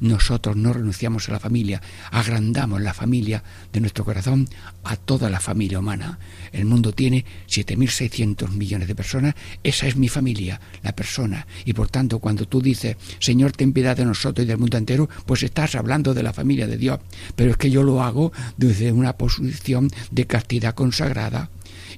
Nosotros 0.00 0.56
no 0.56 0.72
renunciamos 0.72 1.28
a 1.28 1.32
la 1.32 1.40
familia, 1.40 1.80
agrandamos 2.10 2.80
la 2.80 2.94
familia 2.94 3.42
de 3.72 3.80
nuestro 3.80 4.04
corazón 4.04 4.48
a 4.82 4.96
toda 4.96 5.30
la 5.30 5.40
familia 5.40 5.78
humana. 5.78 6.18
El 6.52 6.64
mundo 6.64 6.92
tiene 6.92 7.24
7.600 7.48 8.50
millones 8.50 8.88
de 8.88 8.94
personas, 8.94 9.34
esa 9.62 9.86
es 9.86 9.96
mi 9.96 10.08
familia, 10.08 10.60
la 10.82 10.94
persona. 10.94 11.46
Y 11.64 11.74
por 11.74 11.88
tanto, 11.88 12.18
cuando 12.18 12.46
tú 12.46 12.62
dices, 12.62 12.96
Señor, 13.18 13.52
ten 13.52 13.72
piedad 13.72 13.96
de 13.96 14.04
nosotros 14.04 14.44
y 14.44 14.48
del 14.48 14.58
mundo 14.58 14.78
entero, 14.78 15.08
pues 15.26 15.42
estás 15.42 15.74
hablando 15.74 16.14
de 16.14 16.22
la 16.22 16.32
familia 16.32 16.66
de 16.66 16.78
Dios. 16.78 17.00
Pero 17.36 17.50
es 17.50 17.56
que 17.56 17.70
yo 17.70 17.82
lo 17.82 18.02
hago 18.02 18.32
desde 18.56 18.92
una 18.92 19.14
posición 19.14 19.90
de 20.10 20.26
castidad 20.26 20.74
consagrada 20.74 21.50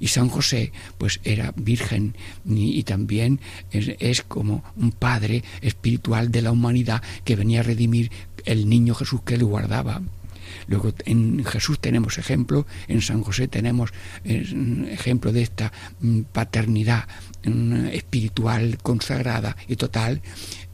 y 0.03 0.09
San 0.09 0.29
José, 0.29 0.73
pues 0.99 1.21
era 1.23 1.55
virgen 1.55 2.17
y, 2.45 2.83
también 2.83 3.39
es, 3.71 4.23
como 4.23 4.65
un 4.75 4.91
padre 4.91 5.45
espiritual 5.61 6.33
de 6.33 6.43
la 6.43 6.51
humanidad 6.51 7.05
que 7.25 7.37
venía 7.37 7.61
a 7.61 7.63
redimir 7.63 8.11
el 8.45 8.69
niño 8.69 8.97
Jesús 8.97 9.21
que 9.23 9.39
le 9.39 9.45
guardaba. 9.45 10.03
Luego 10.67 10.93
en 11.07 11.45
Jesús 11.45 11.79
tenemos 11.79 12.19
ejemplo, 12.19 12.67
en 12.89 13.01
San 13.01 13.23
José 13.23 13.47
tenemos 13.47 13.93
ejemplo 14.25 15.33
de 15.33 15.43
esta 15.43 15.73
mm, 16.01 16.23
paternidad 16.33 17.07
mm, 17.45 17.87
espiritual 17.93 18.79
consagrada 18.83 19.57
y 19.69 19.77
total 19.77 20.21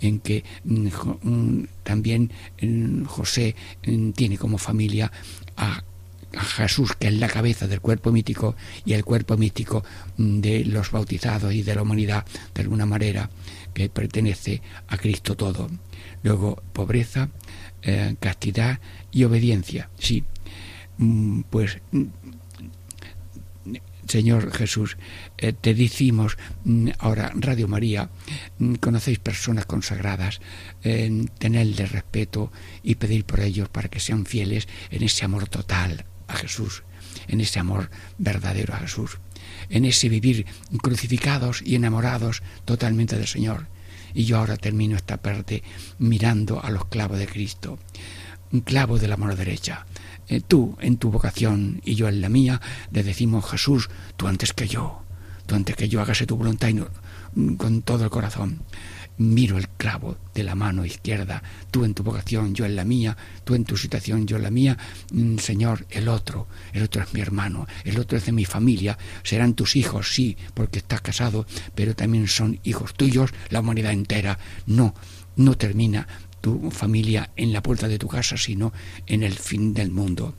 en 0.00 0.20
que 0.20 0.42
mm, 0.64 1.64
también 1.82 2.32
José 3.06 3.54
tiene 4.14 4.38
como 4.38 4.56
familia 4.56 5.12
a 5.54 5.82
a 6.36 6.44
Jesús, 6.44 6.94
que 6.94 7.08
es 7.08 7.14
la 7.14 7.28
cabeza 7.28 7.66
del 7.66 7.80
cuerpo 7.80 8.12
mítico, 8.12 8.54
y 8.84 8.92
el 8.92 9.04
cuerpo 9.04 9.36
mítico 9.36 9.84
mm, 10.16 10.40
de 10.40 10.64
los 10.64 10.90
bautizados 10.90 11.52
y 11.52 11.62
de 11.62 11.74
la 11.74 11.82
humanidad, 11.82 12.24
de 12.54 12.62
alguna 12.62 12.86
manera, 12.86 13.30
que 13.74 13.88
pertenece 13.88 14.62
a 14.88 14.96
Cristo 14.96 15.36
todo. 15.36 15.70
Luego, 16.22 16.62
pobreza, 16.72 17.28
eh, 17.82 18.16
castidad 18.20 18.80
y 19.10 19.24
obediencia. 19.24 19.88
Sí, 19.98 20.24
mm, 20.98 21.42
pues 21.50 21.78
mm, 21.92 22.04
Señor 24.06 24.52
Jesús, 24.52 24.96
eh, 25.36 25.52
te 25.52 25.74
decimos 25.74 26.38
ahora, 26.98 27.30
Radio 27.34 27.68
María, 27.68 28.08
conocéis 28.80 29.18
personas 29.18 29.66
consagradas, 29.66 30.40
eh, 30.82 31.26
tenedle 31.38 31.84
respeto 31.84 32.50
y 32.82 32.94
pedir 32.94 33.26
por 33.26 33.40
ellos 33.40 33.68
para 33.68 33.88
que 33.88 34.00
sean 34.00 34.24
fieles 34.24 34.66
en 34.90 35.02
ese 35.02 35.26
amor 35.26 35.46
total 35.48 36.06
a 36.28 36.36
Jesús, 36.36 36.84
en 37.26 37.40
ese 37.40 37.58
amor 37.58 37.90
verdadero 38.18 38.74
a 38.74 38.78
Jesús, 38.78 39.18
en 39.68 39.84
ese 39.84 40.08
vivir 40.08 40.46
crucificados 40.82 41.62
y 41.62 41.74
enamorados 41.74 42.42
totalmente 42.64 43.16
del 43.16 43.26
Señor. 43.26 43.66
Y 44.14 44.24
yo 44.24 44.38
ahora 44.38 44.56
termino 44.56 44.96
esta 44.96 45.18
parte 45.18 45.62
mirando 45.98 46.62
a 46.62 46.70
los 46.70 46.86
clavos 46.86 47.18
de 47.18 47.26
Cristo, 47.26 47.78
un 48.52 48.60
clavo 48.60 48.98
de 48.98 49.08
la 49.08 49.16
mano 49.16 49.36
derecha. 49.36 49.86
Eh, 50.28 50.40
tú 50.46 50.76
en 50.80 50.98
tu 50.98 51.10
vocación 51.10 51.80
y 51.84 51.94
yo 51.94 52.08
en 52.08 52.20
la 52.20 52.28
mía 52.28 52.60
le 52.90 53.02
decimos 53.02 53.50
Jesús, 53.50 53.88
tú 54.16 54.28
antes 54.28 54.52
que 54.52 54.68
yo, 54.68 55.02
tú 55.46 55.54
antes 55.54 55.76
que 55.76 55.88
yo 55.88 56.00
hágase 56.00 56.26
tu 56.26 56.36
voluntad 56.36 56.68
y 56.68 57.56
con 57.56 57.82
todo 57.82 58.04
el 58.04 58.10
corazón 58.10 58.60
miro 59.18 59.58
el 59.58 59.68
clavo 59.68 60.16
de 60.34 60.44
la 60.44 60.54
mano 60.54 60.84
izquierda, 60.84 61.42
tú 61.70 61.84
en 61.84 61.94
tu 61.94 62.02
vocación, 62.02 62.54
yo 62.54 62.64
en 62.64 62.76
la 62.76 62.84
mía, 62.84 63.16
tú 63.44 63.54
en 63.54 63.64
tu 63.64 63.76
situación, 63.76 64.26
yo 64.26 64.36
en 64.36 64.44
la 64.44 64.50
mía, 64.50 64.78
mm, 65.12 65.38
Señor, 65.38 65.86
el 65.90 66.08
otro, 66.08 66.46
el 66.72 66.82
otro 66.84 67.02
es 67.02 67.12
mi 67.12 67.20
hermano, 67.20 67.66
el 67.84 67.98
otro 67.98 68.16
es 68.16 68.26
de 68.26 68.32
mi 68.32 68.44
familia, 68.44 68.96
serán 69.22 69.54
tus 69.54 69.76
hijos, 69.76 70.14
sí, 70.14 70.36
porque 70.54 70.78
estás 70.78 71.00
casado, 71.00 71.46
pero 71.74 71.94
también 71.94 72.28
son 72.28 72.60
hijos 72.62 72.94
tuyos, 72.94 73.32
la 73.50 73.60
humanidad 73.60 73.92
entera, 73.92 74.38
no, 74.66 74.94
no 75.36 75.56
termina 75.56 76.06
tu 76.40 76.70
familia 76.70 77.30
en 77.36 77.52
la 77.52 77.62
puerta 77.62 77.88
de 77.88 77.98
tu 77.98 78.08
casa, 78.08 78.36
sino 78.36 78.72
en 79.06 79.22
el 79.22 79.34
fin 79.34 79.74
del 79.74 79.90
mundo. 79.90 80.34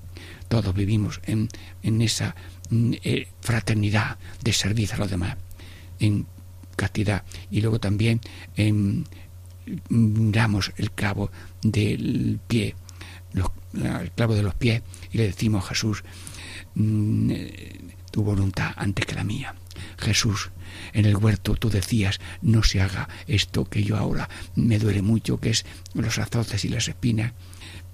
Todos 0.48 0.74
vivimos 0.74 1.20
en, 1.26 1.50
en 1.84 2.02
esa 2.02 2.36
mm, 2.70 2.94
eh, 3.04 3.28
fraternidad 3.42 4.18
de 4.42 4.54
servicio 4.54 4.96
a 4.96 5.00
los 5.00 5.12
demás, 5.12 5.38
castidad. 6.80 7.24
Y 7.52 7.62
luego 7.62 7.80
también 7.80 8.22
em, 8.56 9.04
miramos 9.90 10.72
el 10.78 10.92
clavo 10.92 11.30
del 11.62 12.40
pie, 12.48 12.76
el 13.74 14.12
clavo 14.12 14.34
de 14.34 14.44
los 14.44 14.56
pies, 14.56 14.82
y 15.12 15.18
le 15.18 15.26
decimos, 15.26 15.68
Jesús, 15.68 16.04
mm, 16.76 17.32
tu 18.12 18.24
voluntad 18.24 18.72
antes 18.78 19.06
que 19.06 19.16
la 19.16 19.24
mía. 19.24 19.56
Jesús, 19.98 20.52
en 20.94 21.06
el 21.06 21.18
huerto 21.18 21.56
tú 21.56 21.70
decías, 21.70 22.20
no 22.42 22.64
se 22.64 22.82
haga 22.82 23.10
esto 23.28 23.66
que 23.66 23.84
yo 23.84 23.98
ahora 23.98 24.30
me 24.56 24.80
duele 24.80 25.02
mucho, 25.02 25.40
que 25.40 25.52
es 25.52 25.66
los 25.94 26.18
azotes 26.18 26.66
y 26.66 26.70
las 26.70 26.88
espinas, 26.88 27.34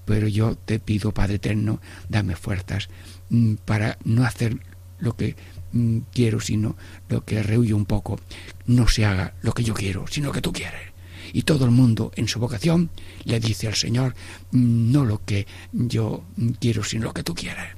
pero 0.05 0.27
yo 0.27 0.55
te 0.55 0.79
pido, 0.79 1.11
Padre 1.11 1.35
Eterno, 1.35 1.81
dame 2.09 2.35
fuerzas 2.35 2.89
mm, 3.29 3.55
para 3.65 3.97
no 4.03 4.23
hacer 4.23 4.59
lo 4.99 5.15
que 5.15 5.35
Mm, 5.75 6.03
quiero, 6.13 6.39
sino 6.39 6.77
lo 7.09 7.25
que 7.25 7.43
rehuyo 7.43 7.75
un 7.75 7.83
poco, 7.83 8.17
no 8.65 8.87
se 8.87 9.03
haga 9.03 9.33
lo 9.41 9.53
que 9.53 9.65
yo 9.65 9.73
quiero, 9.73 10.07
sino 10.07 10.27
lo 10.27 10.31
que 10.31 10.41
tú 10.41 10.53
quieres. 10.53 10.93
Y 11.33 11.41
todo 11.41 11.65
el 11.65 11.71
mundo 11.71 12.13
en 12.15 12.29
su 12.29 12.39
vocación 12.39 12.89
le 13.25 13.41
dice 13.41 13.67
al 13.67 13.75
Señor, 13.75 14.15
no 14.53 15.03
lo 15.03 15.25
que 15.25 15.45
yo 15.73 16.23
quiero, 16.61 16.85
sino 16.85 17.03
lo 17.03 17.13
que 17.13 17.23
tú 17.23 17.35
quieres. 17.35 17.75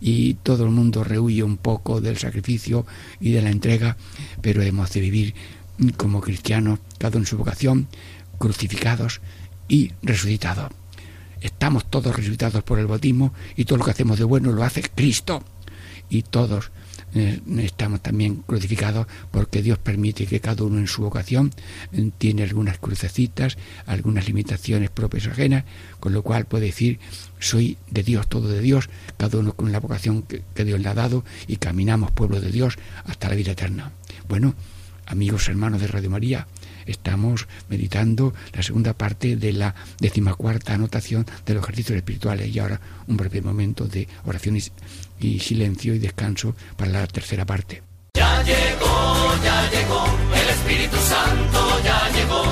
Y 0.00 0.34
todo 0.34 0.64
el 0.64 0.70
mundo 0.70 1.04
rehuye 1.04 1.42
un 1.42 1.58
poco 1.58 2.00
del 2.00 2.16
sacrificio 2.16 2.86
y 3.20 3.32
de 3.32 3.42
la 3.42 3.50
entrega, 3.50 3.98
pero 4.40 4.62
hemos 4.62 4.90
de 4.94 5.00
vivir 5.00 5.34
como 5.98 6.22
cristianos, 6.22 6.78
cada 6.96 7.18
en 7.18 7.26
su 7.26 7.36
vocación, 7.36 7.88
crucificados 8.38 9.20
y 9.68 9.92
resucitados. 10.02 10.72
Estamos 11.42 11.90
todos 11.90 12.16
resucitados 12.16 12.62
por 12.62 12.78
el 12.78 12.86
bautismo 12.86 13.34
y 13.54 13.66
todo 13.66 13.76
lo 13.76 13.84
que 13.84 13.90
hacemos 13.90 14.18
de 14.18 14.24
bueno 14.24 14.50
lo 14.50 14.64
hace 14.64 14.82
Cristo. 14.82 15.44
Y 16.14 16.22
todos 16.22 16.70
eh, 17.16 17.40
estamos 17.58 18.00
también 18.00 18.36
crucificados 18.46 19.08
porque 19.32 19.62
Dios 19.62 19.78
permite 19.78 20.26
que 20.26 20.38
cada 20.38 20.62
uno 20.62 20.78
en 20.78 20.86
su 20.86 21.02
vocación 21.02 21.50
eh, 21.92 22.12
tiene 22.18 22.44
algunas 22.44 22.78
crucecitas, 22.78 23.58
algunas 23.84 24.28
limitaciones 24.28 24.90
propias 24.90 25.26
ajenas, 25.26 25.64
con 25.98 26.12
lo 26.12 26.22
cual 26.22 26.44
puede 26.44 26.66
decir, 26.66 27.00
soy 27.40 27.78
de 27.90 28.04
Dios, 28.04 28.28
todo 28.28 28.46
de 28.46 28.60
Dios, 28.60 28.90
cada 29.16 29.38
uno 29.38 29.54
con 29.54 29.72
la 29.72 29.80
vocación 29.80 30.22
que, 30.22 30.42
que 30.54 30.64
Dios 30.64 30.78
le 30.78 30.88
ha 30.88 30.94
dado 30.94 31.24
y 31.48 31.56
caminamos 31.56 32.12
pueblo 32.12 32.40
de 32.40 32.52
Dios 32.52 32.78
hasta 33.06 33.28
la 33.28 33.34
vida 33.34 33.52
eterna. 33.52 33.90
Bueno, 34.28 34.54
amigos 35.06 35.48
hermanos 35.48 35.80
de 35.80 35.88
Radio 35.88 36.10
María, 36.10 36.46
estamos 36.86 37.48
meditando 37.68 38.34
la 38.52 38.62
segunda 38.62 38.94
parte 38.94 39.36
de 39.36 39.52
la 39.52 39.74
decimacuarta 39.98 40.74
anotación 40.74 41.26
de 41.44 41.54
los 41.54 41.64
ejercicios 41.64 41.96
espirituales 41.96 42.54
y 42.54 42.58
ahora 42.58 42.80
un 43.06 43.16
breve 43.16 43.42
momento 43.42 43.86
de 43.86 44.08
oración 44.24 44.56
y, 45.20 45.38
silencio 45.40 45.94
y 45.94 45.98
descanso 45.98 46.54
para 46.76 46.90
la 46.90 47.06
tercera 47.06 47.44
parte. 47.44 47.82
Ya 48.14 48.42
llegó, 48.42 49.34
ya 49.42 49.70
llegó, 49.70 50.04
el 50.34 50.48
Espíritu 50.50 50.96
Santo 50.96 51.80
ya 51.84 52.08
llegó, 52.10 52.44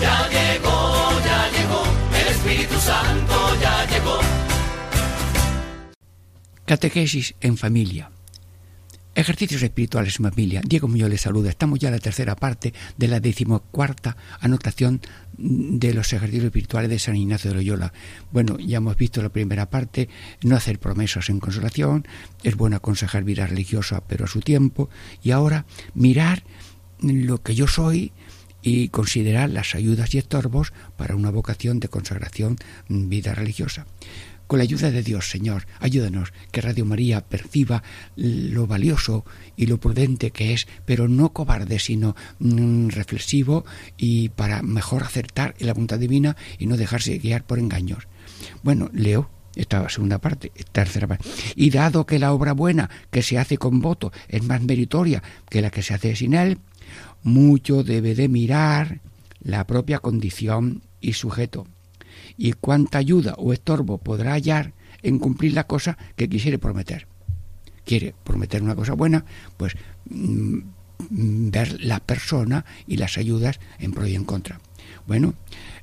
ya 0.00 0.28
llegó, 0.28 1.20
ya 1.24 1.50
llegó, 1.50 1.82
el 2.20 2.26
Espíritu 2.28 2.78
Santo 2.80 3.60
ya 3.60 3.86
llegó. 3.86 4.18
Catequesis 6.66 7.34
en 7.40 7.56
familia. 7.56 8.10
Ejercicios 9.16 9.62
espirituales 9.62 10.18
en 10.18 10.26
familia. 10.26 10.60
Diego 10.62 10.88
Muñoz 10.88 11.08
les 11.08 11.22
saluda. 11.22 11.48
Estamos 11.48 11.78
ya 11.78 11.88
en 11.88 11.94
la 11.94 12.00
tercera 12.00 12.36
parte 12.36 12.74
de 12.98 13.08
la 13.08 13.18
decimocuarta 13.18 14.14
anotación 14.40 15.00
de 15.38 15.94
los 15.94 16.12
ejercicios 16.12 16.44
espirituales 16.44 16.90
de 16.90 16.98
San 16.98 17.16
Ignacio 17.16 17.50
de 17.50 17.56
Loyola. 17.56 17.94
Bueno, 18.30 18.58
ya 18.58 18.76
hemos 18.76 18.98
visto 18.98 19.22
la 19.22 19.30
primera 19.30 19.70
parte, 19.70 20.10
no 20.42 20.54
hacer 20.54 20.78
promesas 20.78 21.30
en 21.30 21.40
consolación, 21.40 22.06
es 22.42 22.56
bueno 22.56 22.76
aconsejar 22.76 23.24
vida 23.24 23.46
religiosa 23.46 24.02
pero 24.06 24.26
a 24.26 24.28
su 24.28 24.40
tiempo, 24.40 24.90
y 25.22 25.30
ahora 25.30 25.64
mirar 25.94 26.42
lo 27.00 27.42
que 27.42 27.54
yo 27.54 27.68
soy 27.68 28.12
y 28.60 28.88
considerar 28.88 29.48
las 29.48 29.74
ayudas 29.74 30.14
y 30.14 30.18
estorbos 30.18 30.74
para 30.98 31.16
una 31.16 31.30
vocación 31.30 31.80
de 31.80 31.88
consagración 31.88 32.58
vida 32.90 33.34
religiosa. 33.34 33.86
Con 34.46 34.58
la 34.58 34.62
ayuda 34.62 34.92
de 34.92 35.02
Dios, 35.02 35.28
Señor, 35.28 35.66
ayúdanos 35.80 36.32
que 36.52 36.60
Radio 36.60 36.84
María 36.84 37.20
perciba 37.20 37.82
lo 38.14 38.68
valioso 38.68 39.24
y 39.56 39.66
lo 39.66 39.80
prudente 39.80 40.30
que 40.30 40.52
es, 40.52 40.68
pero 40.84 41.08
no 41.08 41.32
cobarde, 41.32 41.80
sino 41.80 42.14
mm, 42.38 42.88
reflexivo 42.88 43.64
y 43.96 44.28
para 44.28 44.62
mejor 44.62 45.02
acertar 45.02 45.56
en 45.58 45.66
la 45.66 45.72
voluntad 45.72 45.98
divina 45.98 46.36
y 46.58 46.66
no 46.66 46.76
dejarse 46.76 47.18
guiar 47.18 47.44
por 47.44 47.58
engaños. 47.58 48.06
Bueno, 48.62 48.88
leo 48.92 49.30
esta 49.56 49.88
segunda 49.88 50.18
parte, 50.18 50.52
tercera 50.70 51.08
parte. 51.08 51.28
Y 51.56 51.70
dado 51.70 52.06
que 52.06 52.20
la 52.20 52.32
obra 52.32 52.52
buena 52.52 52.88
que 53.10 53.22
se 53.22 53.38
hace 53.38 53.58
con 53.58 53.80
voto 53.80 54.12
es 54.28 54.44
más 54.44 54.62
meritoria 54.62 55.24
que 55.50 55.60
la 55.60 55.70
que 55.70 55.82
se 55.82 55.94
hace 55.94 56.14
sin 56.14 56.34
él, 56.34 56.58
mucho 57.24 57.82
debe 57.82 58.14
de 58.14 58.28
mirar 58.28 59.00
la 59.40 59.66
propia 59.66 59.98
condición 59.98 60.82
y 61.00 61.14
sujeto 61.14 61.66
y 62.36 62.52
cuánta 62.52 62.98
ayuda 62.98 63.34
o 63.38 63.52
estorbo 63.52 63.98
podrá 63.98 64.32
hallar 64.32 64.72
en 65.02 65.18
cumplir 65.18 65.54
la 65.54 65.66
cosa 65.66 65.96
que 66.16 66.28
quisiere 66.28 66.58
prometer. 66.58 67.06
Quiere 67.84 68.14
prometer 68.24 68.62
una 68.62 68.74
cosa 68.74 68.94
buena, 68.94 69.24
pues 69.56 69.74
mm, 70.10 70.58
ver 71.08 71.80
la 71.80 72.00
persona 72.00 72.64
y 72.86 72.96
las 72.96 73.18
ayudas 73.18 73.60
en 73.78 73.92
pro 73.92 74.06
y 74.06 74.14
en 74.14 74.24
contra. 74.24 74.60
Bueno, 75.06 75.34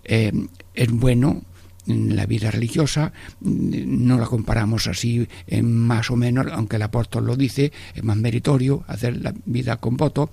eh, 0.03 0.31
es 0.73 0.91
bueno 0.91 1.43
la 1.85 2.25
vida 2.25 2.51
religiosa, 2.51 3.13
no 3.41 4.17
la 4.17 4.25
comparamos 4.25 4.87
así 4.87 5.27
en 5.47 5.71
más 5.71 6.09
o 6.11 6.15
menos, 6.15 6.47
aunque 6.51 6.77
el 6.77 6.81
apóstol 6.83 7.25
lo 7.25 7.35
dice, 7.35 7.71
es 7.93 8.03
más 8.03 8.17
meritorio 8.17 8.83
hacer 8.87 9.21
la 9.21 9.33
vida 9.45 9.77
con 9.77 9.97
voto, 9.97 10.31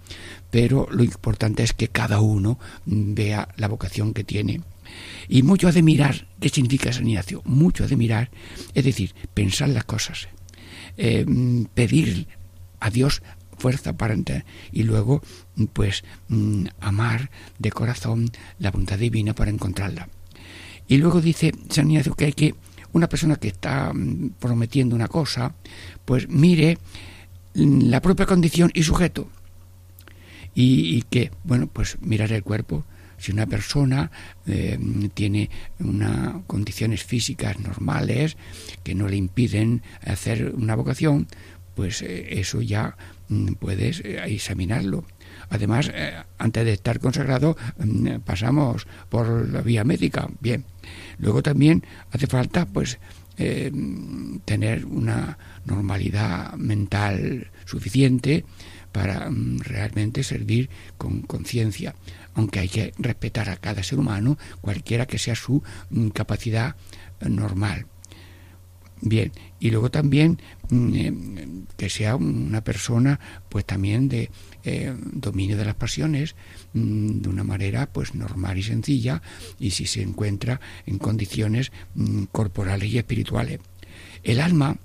pero 0.50 0.86
lo 0.90 1.02
importante 1.02 1.62
es 1.62 1.72
que 1.72 1.88
cada 1.88 2.20
uno 2.20 2.58
vea 2.86 3.48
la 3.56 3.68
vocación 3.68 4.14
que 4.14 4.24
tiene 4.24 4.60
y 5.28 5.42
mucho 5.42 5.70
de 5.70 5.82
mirar, 5.82 6.26
¿qué 6.40 6.48
significa 6.48 6.92
San 6.92 7.08
Ignacio? 7.08 7.42
Mucho 7.44 7.86
de 7.86 7.96
mirar, 7.96 8.30
es 8.74 8.84
decir, 8.84 9.14
pensar 9.34 9.68
las 9.68 9.84
cosas, 9.84 10.28
eh, 10.96 11.24
pedir 11.74 12.26
a 12.80 12.90
Dios 12.90 13.22
fuerza 13.58 13.92
para 13.92 14.14
entender 14.14 14.44
y 14.72 14.84
luego 14.84 15.22
pues 15.74 16.02
mm, 16.28 16.66
amar 16.80 17.30
de 17.58 17.70
corazón 17.70 18.30
la 18.58 18.70
voluntad 18.70 18.98
divina 18.98 19.34
para 19.34 19.50
encontrarla. 19.50 20.08
Y 20.90 20.98
luego 20.98 21.20
dice 21.20 21.53
San 21.68 21.88
Ignacio 21.88 22.16
que 22.16 22.24
hay 22.24 22.33
que 22.33 22.57
una 22.92 23.09
persona 23.09 23.37
que 23.37 23.46
está 23.46 23.92
mm, 23.94 24.31
prometiendo 24.40 24.96
una 24.96 25.07
cosa, 25.07 25.55
pues 26.05 26.29
mire 26.29 26.79
mm, 27.55 27.83
la 27.83 28.03
propia 28.03 28.26
condición 28.26 28.72
y 28.74 28.83
sujeto. 28.83 29.31
Y, 30.53 31.03
que, 31.03 31.31
bueno, 31.44 31.68
pues 31.68 31.96
mirar 32.00 32.33
el 32.33 32.42
cuerpo, 32.42 32.85
si 33.18 33.31
una 33.31 33.46
persona 33.46 34.11
eh, 34.46 34.76
tiene 35.14 35.48
unas 35.79 36.42
condiciones 36.48 37.05
físicas 37.05 37.61
normales 37.61 38.37
que 38.83 38.96
no 38.96 39.07
le 39.07 39.14
impiden 39.14 39.83
hacer 40.05 40.53
una 40.57 40.74
vocación, 40.74 41.29
pues 41.76 42.03
eh, 42.03 42.40
eso 42.40 42.62
ya 42.62 42.96
mm, 43.29 43.53
puedes 43.61 44.00
eh, 44.00 44.20
examinarlo. 44.26 45.05
Además, 45.50 45.90
antes 46.38 46.64
de 46.64 46.72
estar 46.72 47.00
consagrado, 47.00 47.56
mm, 47.78 48.20
pasamos 48.24 48.86
por 49.08 49.48
la 49.48 49.60
vía 49.60 49.84
médica. 49.84 50.28
Bien. 50.40 50.64
Luego 51.18 51.42
también 51.42 51.84
hace 52.12 52.26
falta, 52.26 52.66
pues, 52.66 52.98
tener 54.44 54.84
una 54.84 55.38
normalidad 55.64 56.52
mental 56.54 57.50
suficiente 57.64 58.44
para 58.92 59.30
mm, 59.30 59.60
realmente 59.60 60.22
servir 60.22 60.68
con 60.98 61.22
conciencia 61.22 61.94
aunque 62.34 62.60
hay 62.60 62.68
que 62.68 62.92
respetar 62.98 63.50
a 63.50 63.56
cada 63.56 63.82
ser 63.82 63.98
humano, 63.98 64.38
cualquiera 64.60 65.06
que 65.06 65.18
sea 65.18 65.34
su 65.34 65.62
mm, 65.90 66.08
capacidad 66.08 66.76
eh, 67.20 67.28
normal. 67.28 67.86
Bien, 69.02 69.32
y 69.58 69.70
luego 69.70 69.90
también 69.90 70.40
mm, 70.68 70.94
eh, 70.94 71.14
que 71.76 71.88
sea 71.88 72.16
una 72.16 72.62
persona 72.62 73.18
pues 73.48 73.64
también 73.64 74.08
de 74.08 74.30
eh, 74.62 74.94
dominio 75.12 75.56
de 75.56 75.64
las 75.64 75.74
pasiones 75.74 76.36
mm, 76.74 77.20
de 77.20 77.28
una 77.28 77.44
manera 77.44 77.90
pues 77.90 78.14
normal 78.14 78.58
y 78.58 78.62
sencilla 78.62 79.22
y 79.58 79.70
si 79.70 79.86
se 79.86 80.02
encuentra 80.02 80.60
en 80.84 80.98
condiciones 80.98 81.72
corporales 82.30 82.90
y 82.90 82.98
espirituales. 82.98 83.60
El 84.22 84.40
alma 84.40 84.76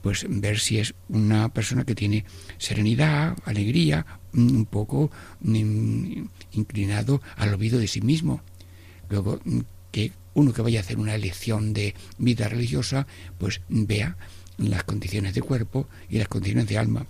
pues 0.00 0.24
ver 0.28 0.58
si 0.58 0.78
es 0.78 0.94
una 1.08 1.52
persona 1.52 1.84
que 1.84 1.94
tiene 1.94 2.24
serenidad, 2.56 3.36
alegría, 3.44 4.06
un 4.32 4.64
poco 4.64 5.10
mm, 5.40 6.22
inclinado 6.52 7.20
al 7.36 7.54
olvido 7.54 7.78
de 7.78 7.86
sí 7.86 8.00
mismo. 8.00 8.42
Luego, 9.08 9.40
mm, 9.44 9.60
que 9.92 10.12
uno 10.34 10.52
que 10.52 10.62
vaya 10.62 10.80
a 10.80 10.82
hacer 10.82 10.98
una 10.98 11.14
elección 11.14 11.72
de 11.72 11.94
vida 12.18 12.48
religiosa, 12.48 13.06
pues 13.38 13.60
vea 13.68 14.16
las 14.58 14.84
condiciones 14.84 15.34
de 15.34 15.42
cuerpo 15.42 15.88
y 16.08 16.18
las 16.18 16.28
condiciones 16.28 16.68
de 16.68 16.78
alma. 16.78 17.06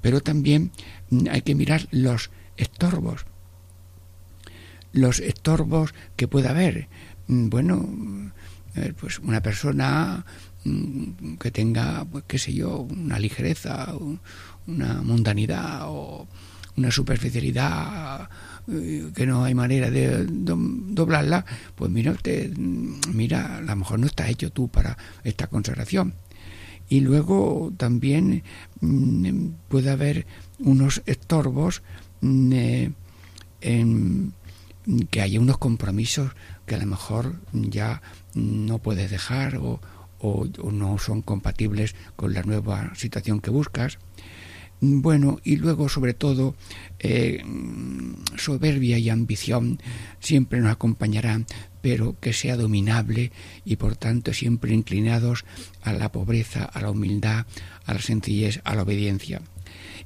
Pero 0.00 0.20
también 0.20 0.70
mm, 1.10 1.28
hay 1.30 1.42
que 1.42 1.54
mirar 1.54 1.88
los 1.90 2.30
estorbos, 2.56 3.26
los 4.92 5.20
estorbos 5.20 5.94
que 6.16 6.28
pueda 6.28 6.50
haber. 6.50 6.88
Bueno, 7.26 8.32
eh, 8.74 8.92
pues 8.98 9.18
una 9.20 9.40
persona 9.40 10.24
que 11.38 11.50
tenga, 11.50 12.04
pues, 12.04 12.24
qué 12.26 12.38
sé 12.38 12.52
yo, 12.52 12.80
una 12.80 13.18
ligereza, 13.18 13.94
una 14.66 15.02
mundanidad 15.02 15.82
o 15.86 16.28
una 16.76 16.90
superficialidad 16.90 18.28
que 19.14 19.26
no 19.26 19.44
hay 19.44 19.54
manera 19.54 19.90
de 19.90 20.24
doblarla, 20.26 21.44
pues 21.74 21.90
mira 21.90 22.12
usted, 22.12 22.56
mira, 22.56 23.58
a 23.58 23.60
lo 23.60 23.76
mejor 23.76 23.98
no 23.98 24.06
estás 24.06 24.28
hecho 24.28 24.50
tú 24.50 24.68
para 24.68 24.96
esta 25.24 25.48
consagración. 25.48 26.14
Y 26.88 27.00
luego 27.00 27.72
también 27.76 28.42
mm, 28.80 29.48
puede 29.68 29.90
haber 29.90 30.26
unos 30.58 31.02
estorbos 31.06 31.82
mm, 32.20 32.52
eh, 32.52 34.30
que 35.10 35.20
haya 35.20 35.40
unos 35.40 35.58
compromisos 35.58 36.32
que 36.66 36.74
a 36.74 36.78
lo 36.78 36.86
mejor 36.86 37.40
ya 37.52 38.02
no 38.34 38.78
puedes 38.78 39.10
dejar 39.10 39.56
o, 39.56 39.80
no 40.72 40.98
son 40.98 41.22
compatibles 41.22 41.94
con 42.16 42.34
la 42.34 42.42
nueva 42.42 42.94
situación 42.94 43.40
que 43.40 43.50
buscas 43.50 43.98
Bueno, 44.82 45.38
y 45.44 45.56
luego 45.56 45.90
sobre 45.90 46.14
todo 46.14 46.54
eh, 46.98 47.42
soberbia 48.38 48.96
y 48.96 49.10
ambición 49.10 49.78
siempre 50.20 50.60
nos 50.60 50.72
acompañarán, 50.72 51.44
pero 51.82 52.18
que 52.18 52.32
sea 52.32 52.56
dominable 52.56 53.30
y 53.66 53.76
por 53.76 53.96
tanto 53.96 54.32
siempre 54.32 54.72
inclinados 54.72 55.44
a 55.82 55.92
la 55.92 56.10
pobreza, 56.12 56.64
a 56.64 56.80
la 56.80 56.90
humildad, 56.90 57.46
a 57.84 57.94
la 57.94 58.00
sencillez, 58.00 58.62
a 58.64 58.74
la 58.74 58.82
obediencia. 58.82 59.42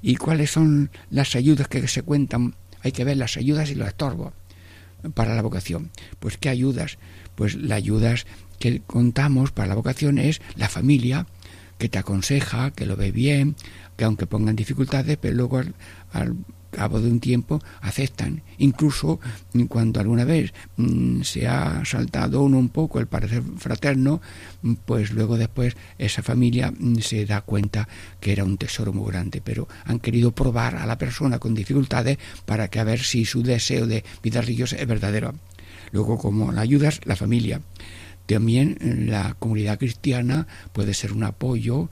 ¿Y 0.03 0.17
cuáles 0.17 0.51
son 0.51 0.91
las 1.09 1.37
ayudas 1.37 1.69
que 1.69 1.87
se 1.87 2.03
cuentan? 2.03 2.57
Hay 2.83 2.91
que 2.91 3.05
ver 3.05 3.17
las 3.17 3.37
ayudas 3.37 3.71
y 3.71 3.77
los 3.77 3.89
estorbos 3.89 4.33
para 5.15 5.37
la 5.37 5.43
vocación. 5.43 5.91
Pues 6.19 6.37
¿qué 6.37 6.49
ayudas? 6.49 6.99
Pues 7.37 7.55
las 7.55 7.77
ayudas 7.77 8.27
que 8.59 8.81
contamos 8.81 9.53
para 9.53 9.69
la 9.69 9.75
vocación 9.75 10.19
es 10.19 10.41
la 10.57 10.69
familia, 10.69 11.27
que 11.79 11.89
te 11.89 11.99
aconseja, 11.99 12.71
que 12.71 12.87
lo 12.87 12.97
ve 12.97 13.11
bien, 13.11 13.57
que 13.97 14.05
aunque 14.05 14.27
pongan 14.27 14.57
dificultades, 14.57 15.17
pero 15.21 15.35
luego 15.35 15.63
al, 16.13 16.37
cabo 16.75 17.01
de 17.01 17.09
un 17.09 17.21
tiempo 17.21 17.63
aceptan. 17.81 18.43
Incluso 18.59 19.21
cuando 19.69 20.01
alguna 20.01 20.25
vez 20.25 20.53
mm, 20.77 21.23
se 21.23 21.47
ha 21.47 21.85
saltado 21.85 22.43
uno 22.43 22.59
un 22.59 22.69
poco 22.69 22.99
el 22.99 23.07
parecer 23.07 23.43
fraterno, 23.57 24.21
pues 24.85 25.13
luego 25.13 25.39
después 25.39 25.77
esa 25.99 26.23
familia 26.23 26.73
mm, 26.77 26.97
se 26.99 27.25
da 27.25 27.41
cuenta 27.41 27.89
que 28.21 28.33
era 28.33 28.45
un 28.45 28.59
tesoro 28.59 28.93
muy 28.93 29.11
grande, 29.11 29.41
pero 29.43 29.69
han 29.85 30.01
querido 30.01 30.33
probar 30.33 30.77
a 30.77 30.87
la 30.87 30.99
persona 30.99 31.39
con 31.39 31.55
dificultades 31.55 32.19
para 32.45 32.69
que 32.69 32.81
a 32.81 32.85
ver 32.85 33.01
si 33.01 33.25
su 33.25 33.43
deseo 33.43 33.87
de 33.87 34.05
vida 34.23 34.41
religiosa 34.41 34.77
es 34.77 34.87
verdadero. 34.87 35.35
Luego, 35.93 36.19
como 36.19 36.51
la 36.51 36.63
ayudas, 36.63 37.01
la 37.05 37.15
familia. 37.15 37.61
También 38.27 38.79
la 39.09 39.35
comunidad 39.35 39.79
cristiana 39.79 40.47
puede 40.73 40.95
ser 40.95 41.13
un 41.13 41.25
apoyo 41.25 41.91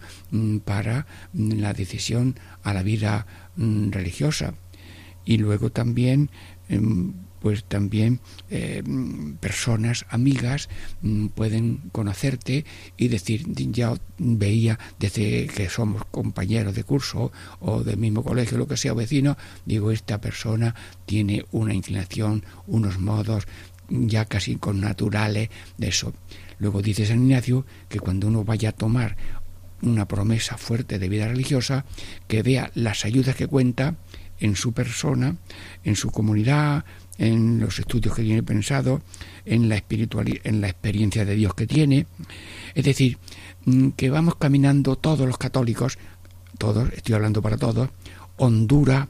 para 0.65 1.07
la 1.35 1.75
decisión 1.75 2.39
a 2.63 2.73
la 2.73 2.83
vida 2.83 3.27
religiosa. 3.57 4.55
Y 5.25 5.39
luego 5.39 5.71
también 5.71 6.31
em, 6.69 7.13
pues 7.43 7.65
también 7.65 8.21
em, 8.51 9.37
personas 9.37 10.07
amigas 10.09 10.69
mm, 11.03 11.27
pueden 11.29 11.83
conocerte 11.91 12.65
y 12.97 13.09
decir 13.09 13.45
ya 13.73 13.95
veía 14.19 14.79
desde 15.01 15.49
que 15.49 15.69
somos 15.69 16.05
compañeros 16.05 16.77
de 16.77 16.85
curso 16.85 17.33
o 17.59 17.83
del 17.83 17.97
mismo 17.97 18.23
colegio 18.23 18.59
lo 18.59 18.69
que 18.69 18.77
sea 18.77 18.95
vecino 18.95 19.37
digo 19.67 19.91
esta 19.91 20.21
persona 20.21 20.77
tiene 21.05 21.45
una 21.51 21.75
inclinación 21.75 22.45
unos 22.69 23.01
modos 23.01 23.49
ya 23.93 24.25
casi 24.25 24.57
con 24.57 24.81
naturales 24.81 25.51
de 25.77 25.89
eso 25.89 26.13
luego 26.63 26.81
dice 26.81 27.05
San 27.05 27.23
Ignacio 27.23 27.67
que 27.89 27.99
cuando 28.01 28.29
uno 28.29 28.45
vaya 28.45 28.71
a 28.71 28.73
tomar 28.73 29.17
una 29.83 30.07
promesa 30.07 30.57
fuerte 30.57 30.99
de 31.01 31.09
vida 31.09 31.27
religiosa 31.27 31.85
que 32.29 32.43
vea 32.43 32.71
las 32.75 33.05
ayudas 33.05 33.35
que 33.35 33.49
cuenta 33.49 33.97
en 34.39 34.55
su 34.57 34.73
persona, 34.73 35.37
en 35.85 35.97
su 35.97 36.11
comunidad, 36.11 36.85
en 37.19 37.61
los 37.61 37.79
estudios 37.79 38.15
que 38.15 38.23
tiene 38.23 38.43
pensado, 38.43 39.03
en 39.45 39.69
la 39.69 39.75
espiritualidad, 39.75 40.41
en 40.45 40.61
la 40.61 40.69
experiencia 40.69 41.25
de 41.25 41.35
Dios 41.35 41.55
que 41.55 41.67
tiene. 41.67 42.07
Es 42.75 42.85
decir, 42.85 43.19
mm, 43.65 43.91
que 43.91 44.11
vamos 44.11 44.37
caminando 44.37 44.97
todos 44.97 45.27
los 45.27 45.39
católicos, 45.39 45.99
todos, 46.59 46.93
estoy 46.93 47.17
hablando 47.17 47.43
para 47.43 47.57
todos, 47.57 47.91
Honduras 48.37 49.09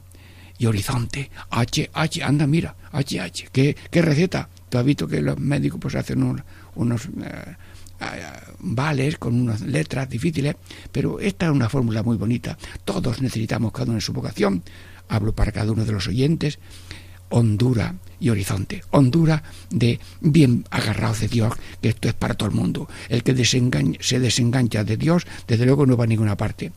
y 0.57 0.65
Horizonte, 0.65 1.29
H, 1.51 1.89
H, 1.93 2.23
anda, 2.23 2.47
mira, 2.47 2.75
H, 2.91 3.19
H, 3.19 3.47
¿qué, 3.51 3.75
qué 3.91 4.01
receta? 4.01 4.49
Tú 4.73 4.83
visto 4.83 5.07
que 5.07 5.21
los 5.21 5.37
médicos 5.37 5.79
pues 5.79 5.93
hacen 5.93 6.23
unos, 6.75 7.05
eh, 7.05 7.55
vales 8.59 9.19
con 9.19 9.39
unas 9.39 9.61
letras 9.61 10.09
difíciles, 10.09 10.55
pero 10.91 11.19
esta 11.19 11.45
es 11.45 11.51
una 11.51 11.69
fórmula 11.69 12.01
muy 12.01 12.17
bonita. 12.17 12.57
Todos 12.83 13.21
necesitamos 13.21 13.71
cada 13.71 13.85
uno 13.85 13.95
en 13.95 14.01
su 14.01 14.13
vocación 14.13 14.63
hablo 15.09 15.33
para 15.33 15.51
cada 15.51 15.71
uno 15.71 15.85
de 15.85 15.91
los 15.91 16.07
oyentes, 16.07 16.57
hondura 17.29 17.95
y 18.19 18.29
horizonte. 18.29 18.83
Hondura 18.91 19.43
de 19.69 19.99
bien 20.21 20.65
agarrados 20.69 21.19
de 21.21 21.27
Dios, 21.27 21.53
que 21.81 21.89
esto 21.89 22.07
es 22.07 22.13
para 22.13 22.33
todo 22.33 22.49
el 22.49 22.55
mundo. 22.55 22.87
El 23.09 23.23
que 23.23 23.35
se 23.45 24.19
desengancha 24.19 24.83
de 24.83 24.97
Dios, 24.97 25.25
desde 25.47 25.65
luego 25.65 25.85
no 25.85 25.97
va 25.97 26.05
a 26.05 26.07
ninguna 26.07 26.37
parte. 26.37 26.71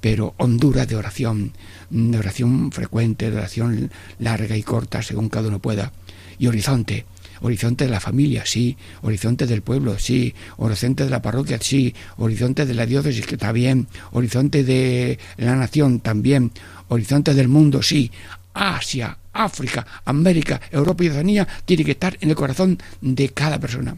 Pero 0.00 0.34
hondura 0.38 0.86
de 0.86 0.96
oración, 0.96 1.52
de 1.90 2.18
oración 2.18 2.72
frecuente, 2.72 3.30
de 3.30 3.38
oración 3.38 3.90
larga 4.18 4.56
y 4.56 4.62
corta, 4.62 5.02
según 5.02 5.28
cada 5.28 5.48
uno 5.48 5.58
pueda. 5.58 5.92
Y 6.38 6.46
horizonte, 6.46 7.04
horizonte 7.40 7.84
de 7.84 7.90
la 7.90 8.00
familia, 8.00 8.44
sí, 8.46 8.76
horizonte 9.02 9.46
del 9.46 9.62
pueblo, 9.62 9.98
sí, 9.98 10.34
horizonte 10.56 11.04
de 11.04 11.10
la 11.10 11.22
parroquia, 11.22 11.58
sí, 11.60 11.94
horizonte 12.16 12.66
de 12.66 12.74
la 12.74 12.86
diócesis, 12.86 13.26
que 13.26 13.34
está 13.34 13.52
bien, 13.52 13.86
horizonte 14.12 14.64
de 14.64 15.18
la 15.36 15.56
nación 15.56 16.00
también, 16.00 16.52
horizonte 16.88 17.34
del 17.34 17.48
mundo, 17.48 17.82
sí, 17.82 18.10
Asia, 18.54 19.16
África, 19.32 19.86
América, 20.04 20.60
Europa 20.70 21.04
y 21.04 21.08
Oceanía 21.08 21.46
tiene 21.64 21.84
que 21.84 21.92
estar 21.92 22.16
en 22.20 22.30
el 22.30 22.36
corazón 22.36 22.78
de 23.00 23.28
cada 23.30 23.58
persona. 23.58 23.96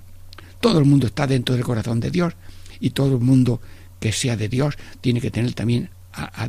Todo 0.61 0.79
el 0.79 0.85
mundo 0.85 1.07
está 1.07 1.27
dentro 1.27 1.55
del 1.55 1.65
corazón 1.65 2.01
de 2.01 2.11
Dios 2.11 2.35
y 2.81 2.91
todo 2.91 3.17
el 3.17 3.21
mundo 3.21 3.61
que 3.99 4.13
sea 4.13 4.37
de 4.37 4.49
Dios 4.49 4.77
tiene 5.01 5.21
que 5.21 5.31
tener 5.31 5.55
también 5.55 5.91
a, 6.13 6.49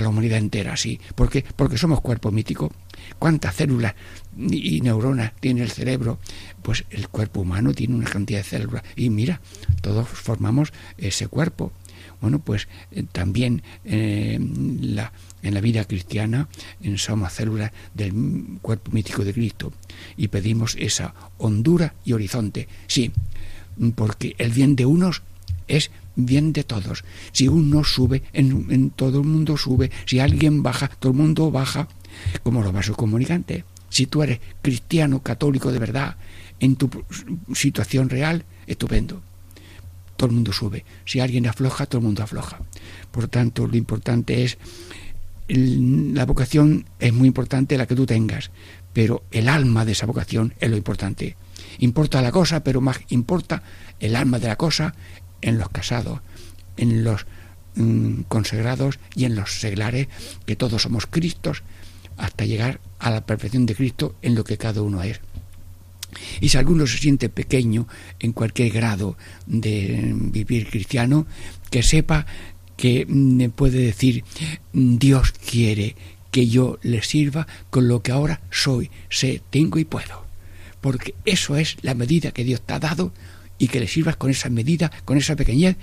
la 0.00 0.08
humanidad 0.08 0.38
entera, 0.38 0.76
sí. 0.76 1.00
¿Por 1.14 1.28
qué? 1.28 1.44
Porque 1.56 1.78
somos 1.78 2.00
cuerpo 2.00 2.30
mítico. 2.30 2.72
¿Cuántas 3.18 3.54
células 3.56 3.94
y 4.36 4.80
neuronas 4.80 5.32
tiene 5.40 5.62
el 5.62 5.70
cerebro? 5.70 6.18
Pues 6.62 6.84
el 6.90 7.08
cuerpo 7.08 7.40
humano 7.40 7.72
tiene 7.72 7.94
una 7.94 8.08
cantidad 8.08 8.40
de 8.40 8.44
células. 8.44 8.82
Y 8.96 9.10
mira, 9.10 9.40
todos 9.80 10.08
formamos 10.08 10.72
ese 10.98 11.28
cuerpo. 11.28 11.72
Bueno, 12.20 12.38
pues 12.38 12.68
eh, 12.90 13.04
también 13.10 13.62
eh, 13.84 14.34
en 14.34 15.54
la 15.54 15.60
vida 15.60 15.84
cristiana 15.84 16.48
somos 16.96 17.32
células 17.32 17.72
del 17.92 18.58
cuerpo 18.62 18.92
mítico 18.92 19.24
de 19.24 19.34
Cristo 19.34 19.72
y 20.16 20.28
pedimos 20.28 20.76
esa 20.78 21.14
hondura 21.38 21.94
y 22.04 22.12
horizonte. 22.12 22.68
Sí, 22.86 23.12
porque 23.94 24.34
el 24.38 24.52
bien 24.52 24.76
de 24.76 24.86
unos 24.86 25.22
es 25.68 25.90
bien 26.16 26.52
de 26.52 26.64
todos. 26.64 27.04
Si 27.32 27.48
uno 27.48 27.84
sube, 27.84 28.22
en, 28.32 28.90
todo 28.90 29.20
el 29.20 29.26
mundo 29.26 29.56
sube. 29.56 29.90
Si 30.06 30.20
alguien 30.20 30.62
baja, 30.62 30.88
todo 30.88 31.12
el 31.12 31.18
mundo 31.18 31.50
baja. 31.50 31.88
Como 32.42 32.62
los 32.62 32.72
vasos 32.72 32.96
comunicantes. 32.96 33.64
Si 33.88 34.06
tú 34.06 34.22
eres 34.22 34.40
cristiano, 34.62 35.22
católico 35.22 35.72
de 35.72 35.78
verdad, 35.78 36.16
en 36.60 36.76
tu 36.76 36.90
situación 37.54 38.08
real, 38.08 38.44
estupendo. 38.66 39.22
Todo 40.16 40.28
el 40.28 40.34
mundo 40.34 40.52
sube. 40.52 40.84
Si 41.04 41.20
alguien 41.20 41.46
afloja, 41.46 41.86
todo 41.86 41.98
el 41.98 42.04
mundo 42.04 42.22
afloja. 42.22 42.60
Por 43.10 43.28
tanto, 43.28 43.66
lo 43.66 43.76
importante 43.76 44.44
es 44.44 44.58
la 45.48 46.24
vocación 46.24 46.86
es 46.98 47.12
muy 47.12 47.28
importante 47.28 47.76
la 47.76 47.86
que 47.86 47.94
tú 47.94 48.06
tengas, 48.06 48.50
pero 48.92 49.24
el 49.30 49.48
alma 49.48 49.84
de 49.84 49.92
esa 49.92 50.06
vocación 50.06 50.54
es 50.60 50.70
lo 50.70 50.76
importante. 50.76 51.36
Importa 51.78 52.22
la 52.22 52.32
cosa, 52.32 52.64
pero 52.64 52.80
más 52.80 53.00
importa 53.08 53.62
el 54.00 54.16
alma 54.16 54.38
de 54.38 54.48
la 54.48 54.56
cosa 54.56 54.94
en 55.42 55.58
los 55.58 55.68
casados, 55.68 56.20
en 56.76 57.04
los 57.04 57.26
mm, 57.74 58.22
consagrados 58.28 58.98
y 59.14 59.26
en 59.26 59.34
los 59.34 59.60
seglares, 59.60 60.08
que 60.46 60.56
todos 60.56 60.82
somos 60.82 61.06
Cristos, 61.06 61.62
hasta 62.16 62.44
llegar 62.44 62.80
a 62.98 63.10
la 63.10 63.26
perfección 63.26 63.66
de 63.66 63.74
Cristo 63.74 64.14
en 64.22 64.34
lo 64.34 64.44
que 64.44 64.58
cada 64.58 64.82
uno 64.82 65.02
es. 65.02 65.20
Y 66.40 66.48
si 66.48 66.58
alguno 66.58 66.86
se 66.86 66.98
siente 66.98 67.28
pequeño 67.28 67.88
en 68.20 68.32
cualquier 68.32 68.70
grado 68.70 69.16
de 69.46 70.12
vivir 70.14 70.68
cristiano, 70.68 71.26
que 71.70 71.82
sepa 71.82 72.26
que 72.76 73.06
me 73.06 73.50
puede 73.50 73.78
decir 73.78 74.24
Dios 74.72 75.32
quiere 75.32 75.96
que 76.30 76.48
yo 76.48 76.78
le 76.82 77.02
sirva 77.02 77.46
con 77.70 77.86
lo 77.86 78.02
que 78.02 78.12
ahora 78.12 78.40
soy, 78.50 78.90
sé, 79.08 79.40
tengo 79.50 79.78
y 79.78 79.84
puedo. 79.84 80.24
Porque 80.80 81.14
eso 81.24 81.56
es 81.56 81.76
la 81.82 81.94
medida 81.94 82.32
que 82.32 82.44
Dios 82.44 82.60
te 82.60 82.74
ha 82.74 82.80
dado 82.80 83.12
y 83.58 83.68
que 83.68 83.80
le 83.80 83.86
sirvas 83.86 84.16
con 84.16 84.30
esa 84.30 84.50
medida, 84.50 84.90
con 85.04 85.16
esa 85.16 85.36
pequeñez, 85.36 85.76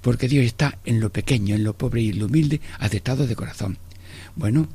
porque 0.00 0.28
Dios 0.28 0.44
está 0.44 0.78
en 0.84 1.00
lo 1.00 1.10
pequeño, 1.10 1.56
en 1.56 1.64
lo 1.64 1.76
pobre 1.76 2.02
y 2.02 2.10
en 2.10 2.20
lo 2.20 2.26
humilde, 2.26 2.60
aceptado 2.78 3.26
de 3.26 3.34
corazón. 3.34 3.78
Bueno, 4.36 4.68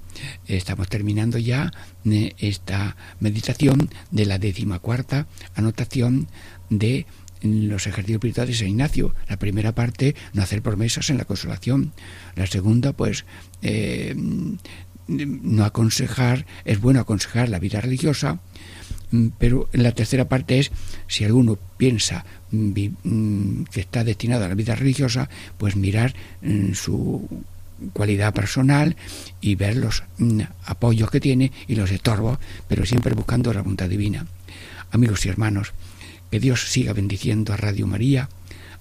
estamos 0.48 0.90
terminando 0.90 1.38
ya 1.38 1.72
eh, 2.06 2.34
esta 2.40 2.98
meditación 3.20 3.92
de 4.10 4.26
la 4.26 4.40
cuarta 4.80 5.28
anotación 5.54 6.28
de 6.72 7.06
los 7.44 7.86
ejercicios 7.86 8.16
espirituales 8.16 8.56
de 8.56 8.60
San 8.60 8.70
Ignacio. 8.70 9.14
La 9.30 9.38
primera 9.38 9.76
parte, 9.76 10.16
no 10.34 10.42
hacer 10.42 10.64
promesas 10.64 11.12
en 11.12 11.20
la 11.20 11.26
consolación. 11.26 11.94
La 12.36 12.48
segunda, 12.48 12.94
pues, 12.94 13.26
eh, 13.62 14.16
no 15.08 15.64
aconsejar, 15.64 16.48
es 16.66 16.82
bueno 16.82 17.00
aconsejar 17.00 17.48
la 17.50 17.60
vida 17.60 17.82
religiosa, 17.82 18.40
mm, 19.12 19.28
pero 19.38 19.70
la 19.74 19.92
tercera 19.92 20.28
parte 20.28 20.58
es, 20.58 20.72
si 21.08 21.24
alguno 21.24 21.60
piensa 21.78 22.26
mm, 22.50 22.72
mm, 23.04 23.64
que 23.66 23.82
está 23.82 24.04
destinado 24.04 24.44
a 24.44 24.50
la 24.50 24.56
vida 24.56 24.74
religiosa, 24.74 25.30
pues 25.60 25.76
mirar 25.76 26.16
su 26.74 27.44
cualidad 27.94 28.34
personal 28.34 28.96
y 29.40 29.56
ver 29.56 29.78
los 29.78 30.04
apoyos 30.66 31.10
que 31.10 31.20
tiene 31.20 31.52
y 31.68 31.76
los 31.76 31.92
estorbos, 31.92 32.40
pero 32.68 32.86
siempre 32.86 33.14
buscando 33.14 33.54
la 33.54 33.62
voluntad 33.62 33.90
divina. 33.90 34.26
Amigos 34.92 35.26
y 35.26 35.30
hermanos, 35.30 35.74
que 36.30 36.40
Dios 36.40 36.70
siga 36.70 36.94
bendiciendo 36.94 37.54
a 37.54 37.58
Radio 37.58 37.88
María, 37.88 38.30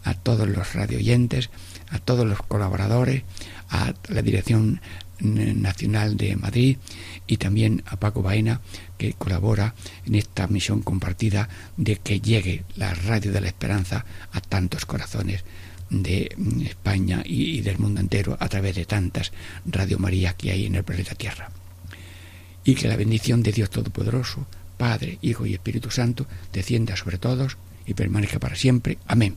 a 0.05 0.15
todos 0.15 0.49
los 0.49 0.75
radioyentes, 0.75 1.51
a 1.91 1.99
todos 1.99 2.27
los 2.27 2.43
colaboradores, 2.43 3.23
a 3.69 3.93
la 4.09 4.23
dirección 4.23 4.81
Nacional 5.21 6.17
de 6.17 6.35
Madrid 6.37 6.79
y 7.27 7.37
también 7.37 7.83
a 7.87 7.97
Paco 7.97 8.23
Baena, 8.23 8.63
que 8.97 9.13
colabora 9.13 9.75
en 10.07 10.15
esta 10.15 10.47
misión 10.47 10.81
compartida 10.81 11.49
de 11.77 11.97
que 11.97 12.21
llegue 12.21 12.65
la 12.77 12.95
radio 12.95 13.31
de 13.31 13.43
la 13.43 13.49
esperanza 13.49 14.07
a 14.33 14.41
tantos 14.41 14.87
corazones 14.87 15.45
de 15.91 16.32
mm, 16.36 16.62
España 16.62 17.22
y 17.24 17.61
del 17.61 17.78
mundo 17.78 18.01
entero 18.01 18.36
a 18.41 18.49
través 18.49 18.76
de 18.76 18.86
tantas 18.86 19.32
Radio 19.66 19.99
María 19.99 20.34
que 20.34 20.53
hay 20.53 20.66
en 20.66 20.76
el 20.76 20.84
planeta 20.84 21.14
Tierra. 21.14 21.51
Y 22.64 22.74
que 22.74 22.88
la 22.88 22.97
bendición 22.97 23.43
de 23.43 23.53
Dios 23.53 23.70
Todopoderoso, 23.70 24.47
Padre, 24.76 25.18
Hijo 25.22 25.45
y 25.47 25.55
Espíritu 25.55 25.91
Santo, 25.91 26.26
descienda 26.53 26.97
sobre 26.97 27.18
todos 27.18 27.59
y 27.86 27.95
permanezca 27.95 28.38
para 28.38 28.57
siempre. 28.57 28.99
Amén. 29.07 29.36